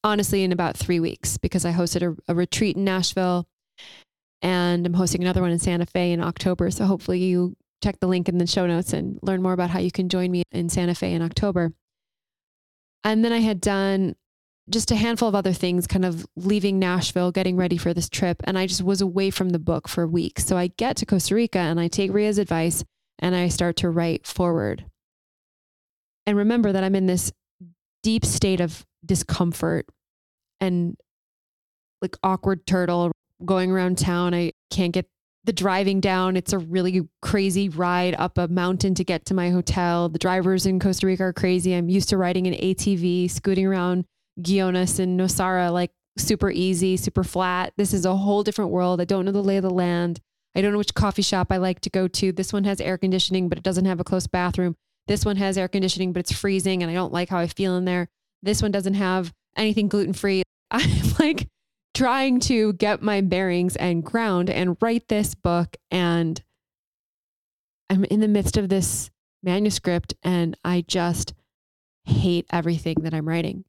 honestly 0.04 0.44
in 0.44 0.52
about 0.52 0.78
three 0.78 1.00
weeks 1.00 1.38
because 1.38 1.66
I 1.66 1.74
hosted 1.74 2.18
a, 2.28 2.32
a 2.32 2.36
retreat 2.36 2.78
in 2.78 2.84
Nashville 2.84 3.48
and 4.42 4.86
I'm 4.86 4.94
hosting 4.94 5.22
another 5.22 5.42
one 5.42 5.52
in 5.52 5.60
Santa 5.60 5.86
Fe 5.86 6.12
in 6.12 6.22
October. 6.22 6.72
So 6.72 6.86
hopefully 6.86 7.20
you 7.20 7.56
check 7.84 8.00
the 8.00 8.08
link 8.08 8.30
in 8.30 8.38
the 8.38 8.48
show 8.48 8.68
notes 8.68 8.94
and 8.94 9.20
learn 9.22 9.42
more 9.42 9.54
about 9.54 9.70
how 9.70 9.80
you 9.80 9.92
can 9.92 10.10
join 10.10 10.32
me 10.32 10.44
in 10.52 10.70
Santa 10.70 10.96
Fe 10.96 11.14
in 11.14 11.22
October. 11.22 11.74
And 13.04 13.24
then 13.24 13.32
I 13.32 13.40
had 13.40 13.62
done 13.62 14.16
just 14.70 14.92
a 14.92 14.96
handful 14.96 15.28
of 15.28 15.36
other 15.36 15.54
things, 15.54 15.88
kind 15.88 16.06
of 16.06 16.26
leaving 16.36 16.78
Nashville, 16.78 17.32
getting 17.32 17.58
ready 17.58 17.78
for 17.78 17.94
this 17.94 18.10
trip. 18.10 18.42
And 18.44 18.58
I 18.58 18.68
just 18.68 18.84
was 18.84 19.02
away 19.02 19.32
from 19.32 19.50
the 19.50 19.60
book 19.60 19.88
for 19.88 20.08
weeks. 20.08 20.46
So 20.46 20.58
I 20.58 20.68
get 20.68 20.98
to 20.98 21.06
Costa 21.06 21.36
Rica 21.36 21.60
and 21.60 21.80
I 21.80 21.88
take 21.88 22.14
Rea's 22.14 22.38
advice 22.38 22.84
and 23.18 23.36
I 23.36 23.48
start 23.48 23.78
to 23.78 23.90
write 23.90 24.28
forward. 24.28 24.86
And 26.30 26.38
remember 26.38 26.72
that 26.72 26.84
I'm 26.84 26.94
in 26.94 27.08
this 27.08 27.32
deep 28.04 28.24
state 28.24 28.62
of 28.62 28.86
discomfort 29.04 29.88
and 30.62 30.96
like 32.04 32.16
awkward 32.22 32.68
turtle 32.68 33.12
going 33.44 33.72
around 33.72 33.98
town. 33.98 34.36
I 34.36 34.52
can't 34.70 34.94
get 34.94 35.08
the 35.46 35.54
driving 35.54 36.00
down. 36.00 36.38
It's 36.38 36.54
a 36.54 36.60
really 36.60 37.10
crazy 37.24 37.68
ride 37.68 38.14
up 38.20 38.38
a 38.38 38.48
mountain 38.48 38.94
to 38.94 39.04
get 39.04 39.26
to 39.26 39.34
my 39.34 39.50
hotel. 39.50 40.08
The 40.08 40.20
drivers 40.20 40.68
in 40.68 40.80
Costa 40.80 41.08
Rica 41.08 41.24
are 41.24 41.34
crazy. 41.34 41.74
I'm 41.74 41.90
used 41.90 42.10
to 42.10 42.18
riding 42.18 42.46
an 42.46 42.54
ATV, 42.54 43.32
scooting 43.32 43.66
around 43.66 44.06
Guiones 44.40 45.00
and 45.00 45.20
Nosara, 45.20 45.74
like 45.74 45.90
super 46.20 46.52
easy, 46.52 46.96
super 46.96 47.24
flat. 47.24 47.74
This 47.76 47.92
is 47.92 48.06
a 48.06 48.16
whole 48.16 48.44
different 48.44 48.70
world. 48.70 49.02
I 49.02 49.06
don't 49.06 49.26
know 49.26 49.32
the 49.32 49.42
lay 49.42 49.58
of 49.58 49.64
the 49.64 49.72
land. 49.72 50.20
I 50.56 50.62
don't 50.62 50.74
know 50.74 50.78
which 50.78 50.94
coffee 50.94 51.24
shop 51.24 51.48
I 51.50 51.58
like 51.58 51.80
to 51.80 51.90
go 51.90 52.08
to. 52.08 52.32
This 52.32 52.54
one 52.54 52.66
has 52.66 52.80
air 52.80 53.00
conditioning, 53.00 53.50
but 53.50 53.58
it 53.58 53.64
doesn't 53.64 53.86
have 53.86 54.00
a 54.00 54.04
close 54.04 54.28
bathroom. 54.28 54.76
This 55.10 55.26
one 55.26 55.38
has 55.38 55.58
air 55.58 55.68
conditioning, 55.68 56.14
but 56.14 56.20
it's 56.20 56.32
freezing 56.32 56.84
and 56.84 56.92
I 56.92 56.94
don't 56.94 57.12
like 57.12 57.30
how 57.30 57.40
I 57.40 57.48
feel 57.48 57.76
in 57.78 57.86
there. 57.86 58.10
This 58.44 58.62
one 58.62 58.70
doesn't 58.70 58.94
have 58.94 59.34
anything 59.58 59.88
gluten 59.88 60.14
free. 60.14 60.44
I'm 60.72 61.02
like 61.18 61.48
trying 61.96 62.40
to 62.42 62.74
get 62.74 63.02
my 63.02 63.22
bearings 63.22 63.76
and 63.76 64.04
ground 64.04 64.52
and 64.52 64.78
write 64.80 65.08
this 65.08 65.34
book. 65.34 65.78
And 65.90 66.40
I'm 67.90 68.04
in 68.04 68.20
the 68.20 68.28
midst 68.28 68.56
of 68.56 68.70
this 68.70 69.10
manuscript 69.42 70.14
and 70.22 70.56
I 70.64 70.86
just 70.88 71.34
hate 72.04 72.46
everything 72.52 72.98
that 73.02 73.16
I'm 73.16 73.28
writing. 73.28 73.66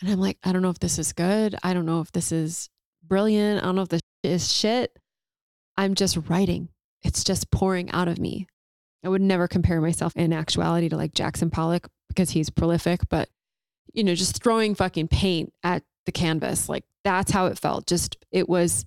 And 0.00 0.12
I'm 0.12 0.20
like, 0.20 0.38
I 0.44 0.52
don't 0.52 0.62
know 0.62 0.70
if 0.70 0.78
this 0.78 1.00
is 1.00 1.12
good. 1.12 1.56
I 1.64 1.74
don't 1.74 1.86
know 1.86 2.02
if 2.02 2.12
this 2.12 2.30
is 2.30 2.70
brilliant. 3.02 3.64
I 3.64 3.66
don't 3.66 3.74
know 3.74 3.82
if 3.82 3.88
this 3.88 4.02
is 4.22 4.52
shit. 4.52 4.96
I'm 5.76 5.96
just 5.96 6.16
writing. 6.28 6.68
It's 7.02 7.24
just 7.24 7.50
pouring 7.50 7.90
out 7.90 8.06
of 8.06 8.20
me. 8.20 8.46
I 9.04 9.08
would 9.08 9.22
never 9.22 9.46
compare 9.46 9.80
myself 9.80 10.12
in 10.16 10.32
actuality 10.32 10.88
to 10.88 10.96
like 10.96 11.14
Jackson 11.14 11.50
Pollock 11.50 11.88
because 12.08 12.30
he's 12.30 12.50
prolific, 12.50 13.00
but 13.08 13.28
you 13.92 14.04
know, 14.04 14.14
just 14.14 14.42
throwing 14.42 14.74
fucking 14.74 15.08
paint 15.08 15.52
at 15.62 15.82
the 16.06 16.12
canvas. 16.12 16.68
Like 16.68 16.84
that's 17.04 17.30
how 17.30 17.46
it 17.46 17.58
felt. 17.58 17.86
Just 17.86 18.16
it 18.30 18.48
was 18.48 18.84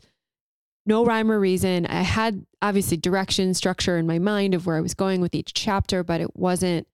no 0.85 1.05
rhyme 1.05 1.31
or 1.31 1.39
reason. 1.39 1.85
I 1.85 2.01
had 2.01 2.45
obviously 2.61 2.97
direction, 2.97 3.53
structure 3.53 3.97
in 3.97 4.07
my 4.07 4.19
mind 4.19 4.53
of 4.53 4.65
where 4.65 4.75
I 4.75 4.81
was 4.81 4.93
going 4.93 5.21
with 5.21 5.35
each 5.35 5.53
chapter, 5.53 6.03
but 6.03 6.21
it 6.21 6.35
wasn't 6.35 6.87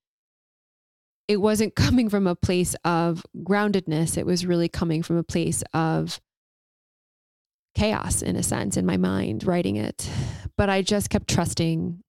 it 1.28 1.38
wasn't 1.38 1.76
coming 1.76 2.10
from 2.10 2.28
a 2.28 2.36
place 2.36 2.76
of 2.86 3.26
groundedness. 3.44 4.18
It 4.18 4.26
was 4.26 4.46
really 4.46 4.70
coming 4.70 5.04
from 5.04 5.18
a 5.18 5.24
place 5.24 5.64
of 5.74 6.22
chaos 7.76 8.22
in 8.22 8.36
a 8.36 8.44
sense 8.44 8.76
in 8.76 8.86
my 8.86 8.98
mind 8.98 9.46
writing 9.46 9.76
it. 9.76 10.10
But 10.56 10.70
I 10.70 10.82
just 10.82 11.10
kept 11.10 11.30
trusting 11.30 12.04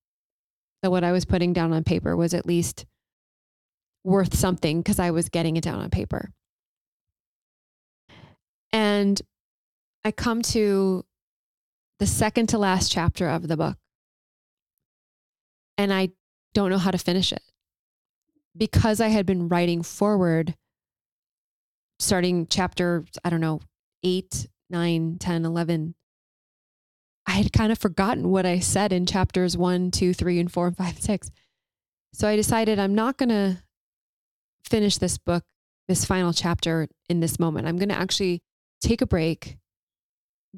that 0.82 0.90
what 0.90 1.04
I 1.04 1.12
was 1.12 1.24
putting 1.24 1.52
down 1.52 1.72
on 1.72 1.84
paper 1.84 2.16
was 2.16 2.34
at 2.34 2.46
least 2.46 2.86
worth 4.04 4.34
something 4.36 4.80
because 4.80 4.98
I 4.98 5.10
was 5.10 5.28
getting 5.28 5.56
it 5.56 5.64
down 5.64 5.80
on 5.80 5.90
paper. 5.90 6.30
And 8.72 9.20
I 10.04 10.12
come 10.12 10.42
to 10.42 11.04
the 11.98 12.06
second 12.06 12.48
to 12.50 12.58
last 12.58 12.92
chapter 12.92 13.28
of 13.28 13.48
the 13.48 13.56
book. 13.56 13.76
And 15.76 15.92
I 15.92 16.10
don't 16.54 16.70
know 16.70 16.78
how 16.78 16.90
to 16.90 16.98
finish 16.98 17.32
it 17.32 17.42
because 18.56 19.00
I 19.00 19.08
had 19.08 19.26
been 19.26 19.48
writing 19.48 19.82
forward, 19.82 20.56
starting 21.98 22.46
chapter, 22.48 23.04
I 23.24 23.30
don't 23.30 23.40
know, 23.40 23.60
eight, 24.02 24.48
nine, 24.70 25.18
10, 25.18 25.44
11. 25.44 25.94
I 27.28 27.32
had 27.32 27.52
kind 27.52 27.70
of 27.70 27.78
forgotten 27.78 28.30
what 28.30 28.46
I 28.46 28.58
said 28.58 28.90
in 28.90 29.04
chapters 29.04 29.54
one, 29.54 29.90
two, 29.90 30.14
three, 30.14 30.40
and 30.40 30.50
four, 30.50 30.66
and 30.66 30.76
five, 30.76 30.94
and 30.94 31.04
six. 31.04 31.30
So 32.14 32.26
I 32.26 32.36
decided 32.36 32.78
I'm 32.78 32.94
not 32.94 33.18
going 33.18 33.28
to 33.28 33.58
finish 34.64 34.96
this 34.96 35.18
book, 35.18 35.44
this 35.88 36.06
final 36.06 36.32
chapter 36.32 36.88
in 37.10 37.20
this 37.20 37.38
moment. 37.38 37.68
I'm 37.68 37.76
going 37.76 37.90
to 37.90 37.98
actually 37.98 38.40
take 38.80 39.02
a 39.02 39.06
break, 39.06 39.58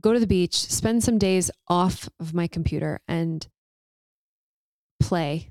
go 0.01 0.13
to 0.13 0.21
the 0.21 0.29
beach, 0.29 0.55
spend 0.55 1.03
some 1.03 1.19
days 1.19 1.51
off 1.67 2.09
of 2.21 2.35
my 2.35 2.47
computer 2.47 3.01
and 3.09 3.49
play 5.01 5.51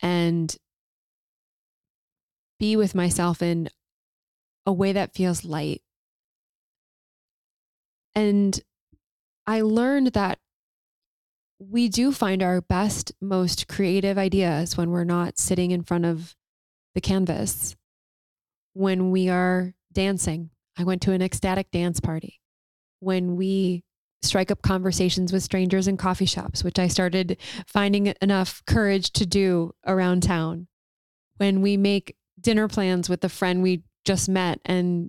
and 0.00 0.56
be 2.58 2.74
with 2.74 2.94
myself 2.94 3.42
in 3.42 3.68
a 4.64 4.72
way 4.72 4.92
that 4.92 5.12
feels 5.12 5.44
light. 5.44 5.82
And 8.14 8.58
I 9.46 9.62
learned 9.62 10.08
that 10.08 10.38
we 11.58 11.88
do 11.88 12.12
find 12.12 12.42
our 12.42 12.60
best, 12.60 13.12
most 13.20 13.68
creative 13.68 14.16
ideas 14.16 14.76
when 14.76 14.90
we're 14.90 15.04
not 15.04 15.38
sitting 15.38 15.70
in 15.70 15.82
front 15.82 16.06
of 16.06 16.34
the 16.94 17.00
canvas, 17.00 17.76
when 18.72 19.10
we 19.10 19.28
are 19.28 19.74
dancing. 19.92 20.50
I 20.78 20.84
went 20.84 21.02
to 21.02 21.12
an 21.12 21.22
ecstatic 21.22 21.70
dance 21.70 22.00
party. 22.00 22.40
When 23.00 23.36
we 23.36 23.84
strike 24.22 24.50
up 24.50 24.62
conversations 24.62 25.32
with 25.32 25.42
strangers 25.42 25.88
in 25.88 25.96
coffee 25.96 26.26
shops, 26.26 26.62
which 26.62 26.78
I 26.78 26.88
started 26.88 27.38
finding 27.66 28.12
enough 28.20 28.62
courage 28.66 29.10
to 29.12 29.26
do 29.26 29.72
around 29.86 30.22
town. 30.22 30.68
When 31.36 31.62
we 31.62 31.76
make 31.76 32.16
dinner 32.40 32.68
plans 32.68 33.08
with 33.08 33.24
a 33.24 33.28
friend 33.28 33.62
we 33.62 33.82
just 34.04 34.28
met 34.28 34.60
and 34.64 35.08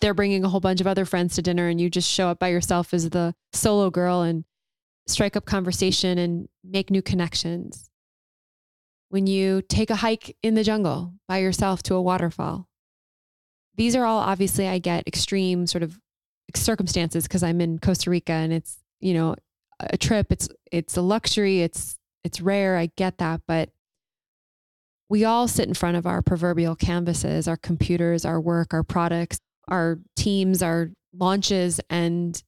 they're 0.00 0.14
bringing 0.14 0.44
a 0.44 0.48
whole 0.48 0.60
bunch 0.60 0.80
of 0.80 0.86
other 0.86 1.04
friends 1.04 1.34
to 1.34 1.42
dinner 1.42 1.68
and 1.68 1.80
you 1.80 1.88
just 1.88 2.08
show 2.08 2.28
up 2.28 2.38
by 2.38 2.48
yourself 2.48 2.92
as 2.92 3.08
the 3.10 3.34
solo 3.52 3.90
girl 3.90 4.22
and 4.22 4.44
strike 5.06 5.36
up 5.36 5.46
conversation 5.46 6.18
and 6.18 6.48
make 6.62 6.90
new 6.90 7.02
connections. 7.02 7.90
When 9.08 9.26
you 9.26 9.62
take 9.62 9.90
a 9.90 9.96
hike 9.96 10.36
in 10.42 10.54
the 10.54 10.62
jungle 10.62 11.14
by 11.26 11.38
yourself 11.38 11.82
to 11.84 11.94
a 11.94 12.02
waterfall. 12.02 12.68
These 13.76 13.96
are 13.96 14.04
all 14.04 14.18
obviously 14.18 14.68
I 14.68 14.78
get 14.78 15.06
extreme 15.06 15.66
sort 15.66 15.82
of 15.82 15.98
circumstances 16.54 17.24
because 17.24 17.42
I'm 17.42 17.60
in 17.60 17.78
Costa 17.78 18.10
Rica 18.10 18.32
and 18.32 18.52
it's, 18.52 18.78
you 19.00 19.14
know, 19.14 19.34
a 19.80 19.96
trip, 19.96 20.26
it's 20.30 20.48
it's 20.70 20.96
a 20.96 21.02
luxury, 21.02 21.62
it's 21.62 21.98
it's 22.22 22.40
rare, 22.40 22.76
I 22.76 22.90
get 22.96 23.18
that, 23.18 23.40
but 23.48 23.70
we 25.08 25.24
all 25.24 25.48
sit 25.48 25.66
in 25.66 25.74
front 25.74 25.96
of 25.96 26.06
our 26.06 26.22
proverbial 26.22 26.76
canvases, 26.76 27.48
our 27.48 27.56
computers, 27.56 28.24
our 28.24 28.40
work, 28.40 28.74
our 28.74 28.84
products, 28.84 29.40
our 29.70 29.98
teams, 30.16 30.62
our 30.62 30.90
launches, 31.12 31.80
and 31.88 32.42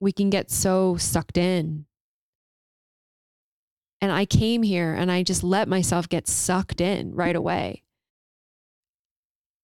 we 0.00 0.12
can 0.12 0.30
get 0.30 0.50
so 0.50 0.96
sucked 0.96 1.36
in. 1.36 1.86
And 4.00 4.12
I 4.12 4.26
came 4.26 4.62
here 4.62 4.92
and 4.92 5.10
I 5.10 5.22
just 5.22 5.42
let 5.42 5.68
myself 5.68 6.08
get 6.08 6.28
sucked 6.28 6.80
in 6.80 7.14
right 7.14 7.34
away. 7.34 7.82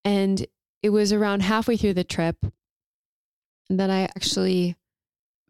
And 0.05 0.47
it 0.83 0.91
was 0.91 1.13
around 1.13 1.43
halfway 1.43 1.77
through 1.77 1.95
the 1.95 2.05
trip 2.05 2.37
that 3.69 3.91
I 3.91 4.03
actually 4.03 4.77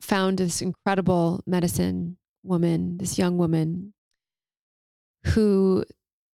found 0.00 0.38
this 0.38 0.60
incredible 0.60 1.42
medicine 1.46 2.18
woman, 2.42 2.98
this 2.98 3.18
young 3.18 3.38
woman 3.38 3.94
who 5.26 5.84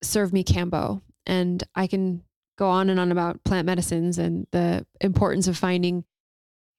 served 0.03 0.33
me 0.33 0.43
Kambo. 0.43 1.03
And 1.27 1.63
I 1.75 1.87
can 1.87 2.23
go 2.59 2.69
on 2.69 2.91
and 2.91 2.99
on 3.01 3.13
about 3.13 3.43
plant 3.45 3.67
medicines 3.67 4.19
and 4.19 4.47
the 4.51 4.85
importance 5.01 5.47
of 5.47 5.57
finding 5.57 6.05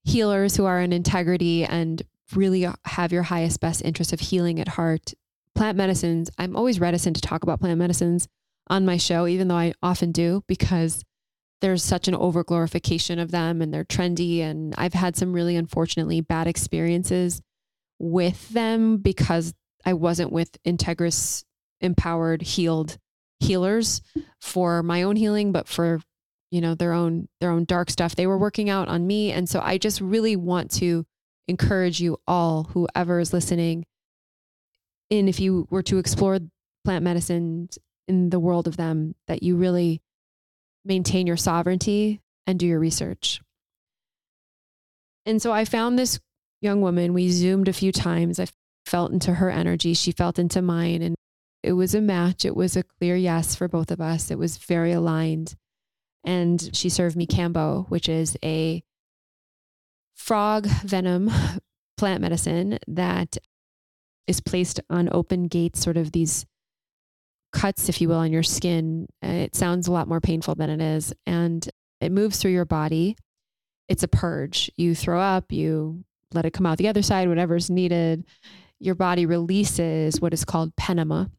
healers 0.04 0.56
who 0.56 0.66
are 0.66 0.82
in 0.82 0.94
integrity 0.94 1.64
and 1.64 2.04
really 2.36 2.68
have 2.86 3.12
your 3.12 3.24
highest 3.24 3.60
best 3.60 3.82
interest 3.84 4.14
of 4.14 4.20
healing 4.20 4.60
at 4.60 4.68
heart. 4.68 5.14
Plant 5.56 5.78
medicines, 5.78 6.30
I'm 6.38 6.56
always 6.56 6.80
reticent 6.80 7.16
to 7.16 7.22
talk 7.22 7.44
about 7.44 7.60
plant 7.60 7.80
medicines 7.80 8.28
on 8.68 8.86
my 8.86 8.98
show, 8.98 9.26
even 9.26 9.48
though 9.48 9.56
I 9.56 9.74
often 9.82 10.12
do, 10.12 10.44
because 10.48 11.04
there's 11.62 11.84
such 11.84 12.08
an 12.08 12.14
overglorification 12.14 13.22
of 13.22 13.32
them 13.32 13.62
and 13.62 13.74
they're 13.74 13.84
trendy. 13.84 14.40
And 14.40 14.76
I've 14.78 14.94
had 14.94 15.16
some 15.16 15.34
really 15.34 15.56
unfortunately 15.56 16.22
bad 16.22 16.48
experiences 16.48 17.42
with 17.98 18.50
them 18.50 18.98
because 18.98 19.54
I 19.86 19.94
wasn't 19.94 20.32
with 20.32 20.62
Integrous, 20.64 21.44
empowered, 21.82 22.42
healed 22.42 22.98
healers 23.40 24.02
for 24.42 24.84
my 24.84 25.04
own 25.04 25.16
healing, 25.16 25.52
but 25.52 25.68
for 25.68 26.02
you 26.52 26.62
know 26.62 26.76
their 26.76 26.94
own 26.94 27.28
their 27.40 27.52
own 27.52 27.66
dark 27.66 27.90
stuff. 27.90 28.16
They 28.16 28.28
were 28.28 28.38
working 28.38 28.70
out 28.70 28.88
on 28.88 29.06
me. 29.06 29.32
And 29.32 29.48
so 29.48 29.62
i 29.64 29.78
just 29.78 30.02
really 30.02 30.36
want 30.36 30.72
to 30.72 31.06
encourage 31.48 32.00
you 32.00 32.18
all 32.28 32.64
whoever 32.74 33.20
is 33.20 33.34
listening 33.34 33.86
in 35.10 35.28
if 35.28 35.40
you 35.40 35.68
were 35.72 35.82
to 35.84 35.98
explore 35.98 36.40
plant 36.86 37.04
medicines 37.04 37.80
in 38.08 38.30
the 38.30 38.40
world 38.40 38.68
of 38.68 38.78
them 38.78 39.16
that 39.28 39.42
you 39.44 39.56
really 39.56 40.02
maintain 40.86 41.28
your 41.28 41.38
sovereignty 41.38 42.22
and 42.48 42.60
do 42.60 42.68
your 42.68 42.80
research. 42.80 43.42
And 45.26 45.42
so 45.42 45.52
i 45.52 45.66
found 45.66 45.98
this 45.98 46.20
young 46.62 46.82
woman. 46.82 47.14
We 47.14 47.30
zoomed 47.30 47.68
a 47.68 47.74
few 47.74 47.92
times. 47.92 48.40
I 48.40 48.48
felt 48.86 49.12
into 49.12 49.36
her 49.36 49.50
energy. 49.50 49.94
She 49.94 50.12
felt 50.12 50.40
into 50.40 50.62
mine. 50.62 51.02
And 51.02 51.16
it 51.64 51.74
was 51.74 51.94
a 51.94 52.02
match. 52.02 52.46
It 52.46 52.56
was 52.56 52.76
a 52.76 52.84
clear 52.84 53.16
yes 53.16 53.56
for 53.56 53.68
both 53.68 53.92
of 53.92 54.00
us. 54.00 54.32
It 54.32 54.38
was 54.38 54.58
very 54.58 54.92
aligned. 54.92 55.56
And 56.24 56.70
she 56.74 56.90
served 56.90 57.16
me 57.16 57.28
Kambo, 57.28 57.90
which 57.90 58.10
is 58.10 58.38
a 58.44 58.84
frog 60.16 60.68
venom 60.84 61.32
plant 61.98 62.22
medicine 62.22 62.80
that 62.88 63.38
is 64.28 64.42
placed 64.42 64.80
on 64.90 65.10
open 65.12 65.48
gates, 65.48 65.82
sort 65.82 65.98
of 65.98 66.12
these 66.12 66.46
cuts, 67.52 67.90
if 67.90 68.00
you 68.00 68.10
will, 68.10 68.18
on 68.18 68.32
your 68.32 68.44
skin. 68.44 69.08
It 69.22 69.56
sounds 69.56 69.88
a 69.88 69.92
lot 69.92 70.08
more 70.08 70.22
painful 70.22 70.56
than 70.56 70.70
it 70.70 70.82
is. 70.82 71.14
And 71.26 71.68
it 72.00 72.12
moves 72.12 72.38
through 72.38 72.52
your 72.52 72.66
body. 72.66 73.18
It's 73.88 74.04
a 74.04 74.08
purge. 74.08 74.70
You 74.78 74.94
throw 74.94 75.20
up, 75.20 75.52
you 75.52 76.04
let 76.32 76.46
it 76.46 76.54
come 76.54 76.66
out 76.66 76.78
the 76.78 76.88
other 76.88 77.02
side, 77.02 77.28
whatever's 77.28 77.70
needed. 77.70 78.26
Your 78.80 78.96
body 78.96 79.26
releases 79.26 80.22
what 80.22 80.34
is 80.34 80.46
called 80.46 80.76
panema, 80.76 81.32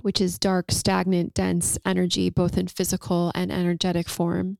which 0.00 0.20
is 0.20 0.38
dark, 0.38 0.70
stagnant, 0.70 1.34
dense 1.34 1.78
energy, 1.84 2.30
both 2.30 2.56
in 2.56 2.66
physical 2.66 3.32
and 3.34 3.52
energetic 3.52 4.08
form. 4.08 4.58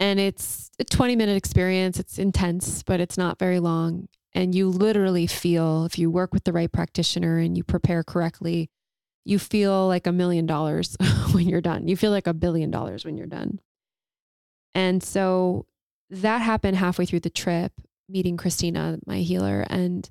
And 0.00 0.20
it's 0.20 0.70
a 0.78 0.84
20 0.84 1.16
minute 1.16 1.36
experience. 1.36 1.98
It's 1.98 2.18
intense, 2.18 2.82
but 2.82 3.00
it's 3.00 3.18
not 3.18 3.38
very 3.38 3.58
long. 3.60 4.08
And 4.34 4.54
you 4.54 4.68
literally 4.68 5.26
feel, 5.26 5.84
if 5.84 5.98
you 5.98 6.10
work 6.10 6.32
with 6.32 6.44
the 6.44 6.52
right 6.52 6.70
practitioner 6.70 7.38
and 7.38 7.56
you 7.56 7.64
prepare 7.64 8.04
correctly, 8.04 8.70
you 9.24 9.38
feel 9.38 9.88
like 9.88 10.06
a 10.06 10.12
million 10.12 10.46
dollars 10.46 10.96
when 11.32 11.48
you're 11.48 11.60
done. 11.60 11.88
You 11.88 11.96
feel 11.96 12.10
like 12.10 12.26
a 12.26 12.34
billion 12.34 12.70
dollars 12.70 13.04
when 13.04 13.16
you're 13.16 13.26
done. 13.26 13.60
And 14.74 15.02
so 15.02 15.66
that 16.10 16.38
happened 16.38 16.76
halfway 16.76 17.04
through 17.04 17.20
the 17.20 17.30
trip, 17.30 17.72
meeting 18.08 18.36
Christina, 18.36 18.98
my 19.06 19.18
healer. 19.18 19.66
And 19.68 20.08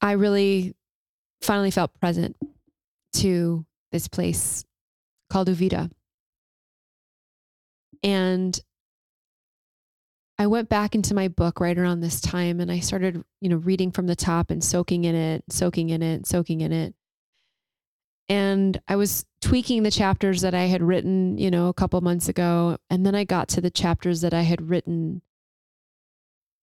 I 0.00 0.12
really 0.12 0.74
finally 1.44 1.70
felt 1.70 1.98
present 2.00 2.36
to 3.14 3.64
this 3.92 4.08
place 4.08 4.64
called 5.30 5.48
Uvita. 5.48 5.90
And 8.02 8.58
I 10.38 10.48
went 10.48 10.68
back 10.68 10.94
into 10.94 11.14
my 11.14 11.28
book 11.28 11.60
right 11.60 11.78
around 11.78 12.00
this 12.00 12.20
time 12.20 12.60
and 12.60 12.70
I 12.70 12.80
started, 12.80 13.22
you 13.40 13.48
know, 13.48 13.56
reading 13.56 13.92
from 13.92 14.06
the 14.06 14.16
top 14.16 14.50
and 14.50 14.62
soaking 14.62 15.04
in 15.04 15.14
it, 15.14 15.44
soaking 15.48 15.90
in 15.90 16.02
it, 16.02 16.26
soaking 16.26 16.60
in 16.60 16.72
it. 16.72 16.94
And 18.28 18.80
I 18.88 18.96
was 18.96 19.24
tweaking 19.40 19.82
the 19.82 19.90
chapters 19.90 20.40
that 20.40 20.54
I 20.54 20.64
had 20.64 20.82
written, 20.82 21.38
you 21.38 21.50
know, 21.50 21.68
a 21.68 21.74
couple 21.74 22.00
months 22.00 22.28
ago. 22.28 22.78
And 22.90 23.06
then 23.06 23.14
I 23.14 23.24
got 23.24 23.48
to 23.48 23.60
the 23.60 23.70
chapters 23.70 24.22
that 24.22 24.34
I 24.34 24.42
had 24.42 24.68
written 24.70 25.22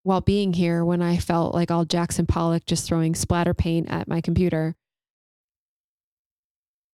while 0.03 0.21
being 0.21 0.53
here 0.53 0.83
when 0.83 1.01
I 1.01 1.17
felt 1.17 1.53
like 1.53 1.69
all 1.69 1.85
Jackson 1.85 2.25
Pollock 2.25 2.65
just 2.65 2.87
throwing 2.87 3.15
splatter 3.15 3.53
paint 3.53 3.89
at 3.89 4.07
my 4.07 4.21
computer. 4.21 4.75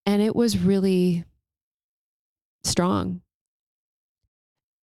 And 0.05 0.21
it 0.21 0.35
was 0.35 0.57
really 0.57 1.25
strong. 2.63 3.21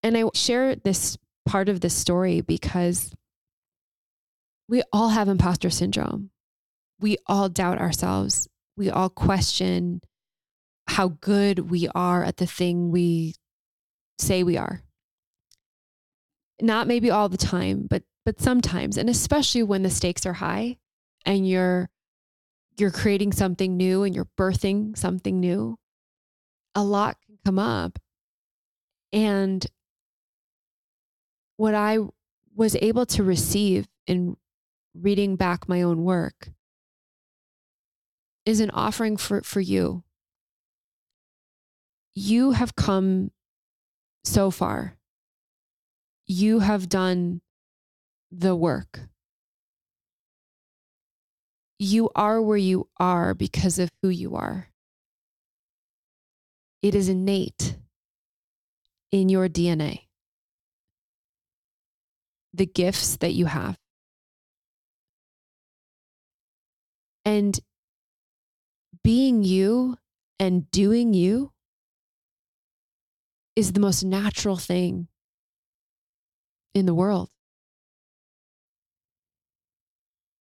And 0.03 0.17
I 0.17 0.25
share 0.35 0.77
this 0.77 1.17
part 1.47 1.69
of 1.69 1.81
this 1.81 1.95
story 1.95 2.41
because 2.41 3.15
we 4.69 4.83
all 4.93 5.11
have 5.11 5.29
imposter 5.29 5.71
syndrome. 5.71 6.31
We 7.01 7.19
all 7.27 7.49
doubt 7.49 7.79
ourselves. 7.79 8.49
We 8.77 8.91
all 8.91 9.09
question 9.09 10.01
how 10.87 11.09
good 11.21 11.71
we 11.71 11.89
are 11.95 12.25
at 12.25 12.39
the 12.39 12.47
thing 12.47 12.91
we 12.91 13.35
say 14.19 14.43
we 14.43 14.57
are. 14.57 14.83
Not 16.61 16.87
maybe 16.87 17.11
all 17.11 17.29
the 17.29 17.37
time, 17.37 17.87
but 17.89 18.03
but 18.25 18.41
sometimes 18.41 18.97
and 18.97 19.09
especially 19.09 19.63
when 19.63 19.83
the 19.83 19.91
stakes 19.91 20.27
are 20.27 20.35
high 20.35 20.77
and 21.27 21.49
you're 21.49 21.89
you're 22.77 22.91
creating 22.91 23.33
something 23.33 23.77
new 23.77 24.03
and 24.03 24.15
you're 24.15 24.29
birthing 24.37 24.97
something 24.97 25.39
new 25.39 25.79
a 26.75 26.83
lot 26.83 27.17
can 27.25 27.39
come 27.45 27.59
up. 27.59 27.99
And 29.13 29.65
what 31.57 31.75
i 31.75 31.99
was 32.57 32.77
able 32.77 33.07
to 33.07 33.23
receive 33.23 33.87
in 34.07 34.37
reading 34.95 35.37
back 35.37 35.69
my 35.69 35.83
own 35.83 36.05
work 36.05 36.51
is 38.47 38.61
an 38.61 38.71
offering 38.71 39.17
for, 39.17 39.43
for 39.43 39.61
you. 39.61 40.05
You 42.15 42.53
have 42.53 42.77
come 42.77 43.33
so 44.23 44.51
far. 44.51 44.97
You 46.27 46.61
have 46.61 46.89
done 46.89 47.41
the 48.39 48.57
work. 48.57 49.01
You 51.79 52.11
are 52.15 52.41
where 52.43 52.57
you 52.57 52.89
are 52.99 53.35
because 53.35 53.79
of 53.79 53.91
who 54.03 54.09
you 54.09 54.37
are. 54.37 54.69
It 56.83 56.95
is 56.95 57.09
innate 57.09 57.77
in 59.11 59.29
your 59.29 59.49
DNA. 59.49 60.01
The 62.53 62.67
gifts 62.67 63.17
that 63.17 63.33
you 63.33 63.47
have. 63.47 63.77
And 67.25 67.59
being 69.03 69.43
you 69.43 69.97
and 70.39 70.71
doing 70.71 71.15
you 71.15 71.53
is 73.57 73.73
the 73.73 73.81
most 73.81 74.03
natural 74.03 74.57
thing 74.57 75.09
in 76.75 76.87
the 76.87 76.95
world 76.95 77.31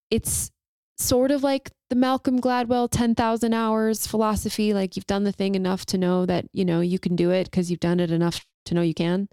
it's 0.10 0.52
sort 0.98 1.32
of 1.32 1.44
like 1.44 1.72
the 1.90 1.96
Malcolm 1.96 2.40
Gladwell 2.40 2.88
10,000 2.90 3.54
hours 3.54 4.08
philosophy. 4.08 4.74
Like 4.74 4.96
you've 4.96 5.06
done 5.08 5.24
the 5.24 5.32
thing 5.32 5.56
enough 5.56 5.86
to 5.88 5.98
know 5.98 6.26
that, 6.26 6.46
you 6.54 6.66
know, 6.66 6.82
you 6.82 7.00
can 7.00 7.16
do 7.16 7.32
it 7.32 7.46
because 7.46 7.70
you've 7.70 7.80
done 7.80 8.00
it 8.00 8.12
enough 8.12 8.46
to 8.66 8.74
know 8.74 8.82
you 8.82 8.94
can. 8.94 9.28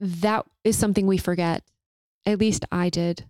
That 0.00 0.46
is 0.64 0.76
something 0.76 1.06
we 1.06 1.18
forget. 1.18 1.62
At 2.26 2.38
least 2.38 2.64
I 2.70 2.88
did. 2.88 3.26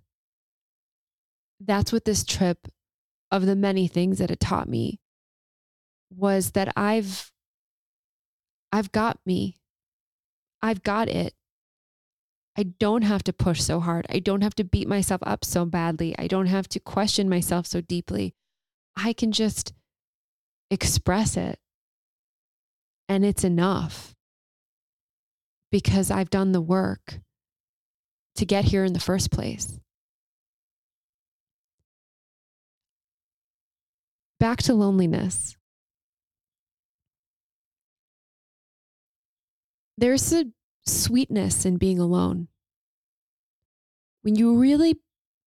That's 1.60 1.92
what 1.92 2.04
this 2.04 2.24
trip 2.24 2.68
of 3.30 3.46
the 3.46 3.56
many 3.56 3.86
things 3.86 4.18
that 4.18 4.30
it 4.30 4.40
taught 4.40 4.68
me 4.68 5.00
was 6.10 6.52
that 6.52 6.72
I've 6.76 7.30
I've 8.72 8.92
got 8.92 9.18
me. 9.26 9.56
I've 10.62 10.82
got 10.82 11.08
it. 11.08 11.34
I 12.56 12.64
don't 12.64 13.02
have 13.02 13.22
to 13.24 13.32
push 13.32 13.60
so 13.60 13.80
hard. 13.80 14.06
I 14.10 14.18
don't 14.18 14.42
have 14.42 14.54
to 14.56 14.64
beat 14.64 14.86
myself 14.86 15.22
up 15.24 15.44
so 15.44 15.64
badly. 15.64 16.14
I 16.18 16.26
don't 16.26 16.46
have 16.46 16.68
to 16.68 16.80
question 16.80 17.28
myself 17.28 17.66
so 17.66 17.80
deeply. 17.80 18.34
I 18.96 19.14
can 19.14 19.32
just 19.32 19.72
express 20.70 21.36
it. 21.36 21.58
And 23.08 23.24
it's 23.24 23.44
enough 23.44 24.14
because 25.70 26.10
I've 26.10 26.30
done 26.30 26.52
the 26.52 26.60
work 26.60 27.20
to 28.36 28.44
get 28.44 28.66
here 28.66 28.84
in 28.84 28.92
the 28.92 29.00
first 29.00 29.30
place. 29.30 29.78
Back 34.38 34.58
to 34.64 34.74
loneliness. 34.74 35.56
There's 39.96 40.32
a 40.32 40.46
sweetness 40.86 41.64
in 41.64 41.76
being 41.76 41.98
alone. 41.98 42.48
When 44.22 44.36
you 44.36 44.58
really 44.58 44.96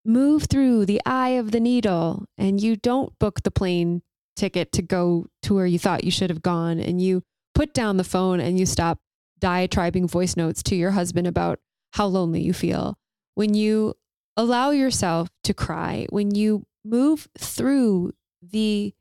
move 0.06 0.43
through 0.43 0.86
the 0.86 1.02
eye 1.06 1.30
of 1.30 1.52
the 1.52 1.60
needle 1.60 2.26
and 2.38 2.62
you 2.62 2.76
don't 2.76 3.17
book 3.19 3.43
the 3.43 3.52
plane 3.52 4.02
ticket 4.36 4.71
to 4.74 4.82
go 4.82 5.28
to 5.41 5.56
where 5.56 5.65
you 5.65 5.80
thought 5.80 6.04
you 6.04 6.12
should 6.12 6.30
have 6.30 6.41
gone 6.41 6.80
and 6.80 7.02
you 7.02 7.24
put 7.54 7.74
down 7.74 7.98
the 7.98 8.04
phone 8.04 8.39
and 8.39 8.60
you 8.60 8.65
stop 8.65 9.00
diatribing 9.39 10.08
voice 10.08 10.36
notes 10.36 10.62
to 10.63 10.76
your 10.76 10.91
husband 10.91 11.28
about 11.28 11.60
how 11.93 12.06
lonely 12.06 12.41
you 12.41 12.54
feel. 12.54 12.98
When 13.34 13.54
you 13.54 13.95
allow 14.38 14.71
yourself 14.71 15.30
to 15.43 15.54
cry, 15.54 16.06
when 16.10 16.36
you 16.36 16.65
move 16.84 17.28
through 17.38 18.13
the 18.41 18.93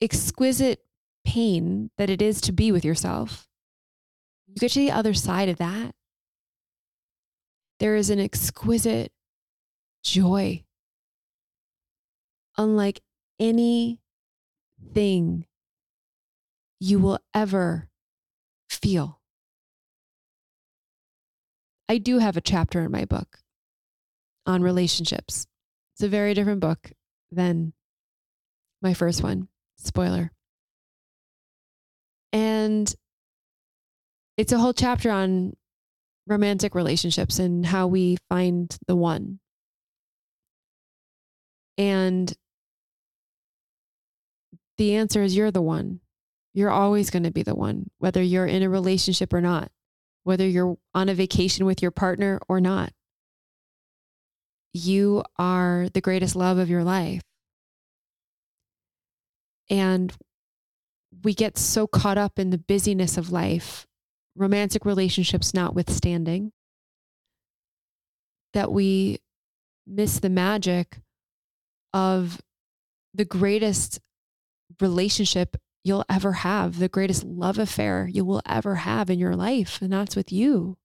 exquisite 0.00 0.84
pain 1.24 1.90
that 1.98 2.10
it 2.10 2.22
is 2.22 2.40
to 2.42 2.52
be 2.52 2.70
with 2.70 2.84
yourself, 2.84 3.48
you 4.56 4.60
get 4.60 4.72
to 4.72 4.80
the 4.80 4.90
other 4.90 5.12
side 5.12 5.50
of 5.50 5.58
that. 5.58 5.94
There 7.78 7.94
is 7.94 8.08
an 8.08 8.18
exquisite 8.18 9.12
joy, 10.02 10.64
unlike 12.56 13.02
anything 13.38 13.98
you 16.80 16.98
will 16.98 17.18
ever 17.34 17.90
feel. 18.70 19.20
I 21.86 21.98
do 21.98 22.18
have 22.18 22.38
a 22.38 22.40
chapter 22.40 22.80
in 22.80 22.90
my 22.90 23.04
book 23.04 23.40
on 24.46 24.62
relationships. 24.62 25.46
It's 25.94 26.02
a 26.02 26.08
very 26.08 26.32
different 26.32 26.60
book 26.60 26.92
than 27.30 27.74
my 28.80 28.94
first 28.94 29.22
one. 29.22 29.48
Spoiler. 29.76 30.32
And 32.32 32.94
it's 34.36 34.52
a 34.52 34.58
whole 34.58 34.74
chapter 34.74 35.10
on 35.10 35.54
romantic 36.26 36.74
relationships 36.74 37.38
and 37.38 37.64
how 37.64 37.86
we 37.86 38.16
find 38.28 38.76
the 38.86 38.96
one. 38.96 39.38
And 41.78 42.32
the 44.78 44.96
answer 44.96 45.22
is 45.22 45.36
you're 45.36 45.50
the 45.50 45.62
one. 45.62 46.00
You're 46.52 46.70
always 46.70 47.10
going 47.10 47.24
to 47.24 47.30
be 47.30 47.42
the 47.42 47.54
one, 47.54 47.90
whether 47.98 48.22
you're 48.22 48.46
in 48.46 48.62
a 48.62 48.70
relationship 48.70 49.32
or 49.32 49.40
not, 49.40 49.70
whether 50.24 50.46
you're 50.46 50.76
on 50.94 51.08
a 51.08 51.14
vacation 51.14 51.66
with 51.66 51.82
your 51.82 51.90
partner 51.90 52.40
or 52.48 52.60
not. 52.60 52.92
You 54.72 55.22
are 55.38 55.88
the 55.92 56.00
greatest 56.00 56.34
love 56.34 56.58
of 56.58 56.70
your 56.70 56.84
life. 56.84 57.22
And 59.68 60.12
we 61.22 61.34
get 61.34 61.58
so 61.58 61.86
caught 61.86 62.18
up 62.18 62.38
in 62.38 62.50
the 62.50 62.58
busyness 62.58 63.16
of 63.16 63.32
life 63.32 63.86
romantic 64.36 64.84
relationships 64.84 65.54
notwithstanding, 65.54 66.52
that 68.52 68.70
we 68.70 69.18
miss 69.86 70.18
the 70.18 70.30
magic 70.30 70.98
of 71.92 72.40
the 73.14 73.24
greatest 73.24 74.00
relationship 74.80 75.56
you'll 75.84 76.04
ever 76.10 76.32
have, 76.32 76.78
the 76.78 76.88
greatest 76.88 77.24
love 77.24 77.58
affair 77.58 78.08
you 78.10 78.24
will 78.24 78.42
ever 78.46 78.76
have 78.76 79.08
in 79.08 79.18
your 79.18 79.36
life, 79.36 79.80
and 79.80 79.92
that's 79.92 80.16
with 80.16 80.32
you. 80.32 80.76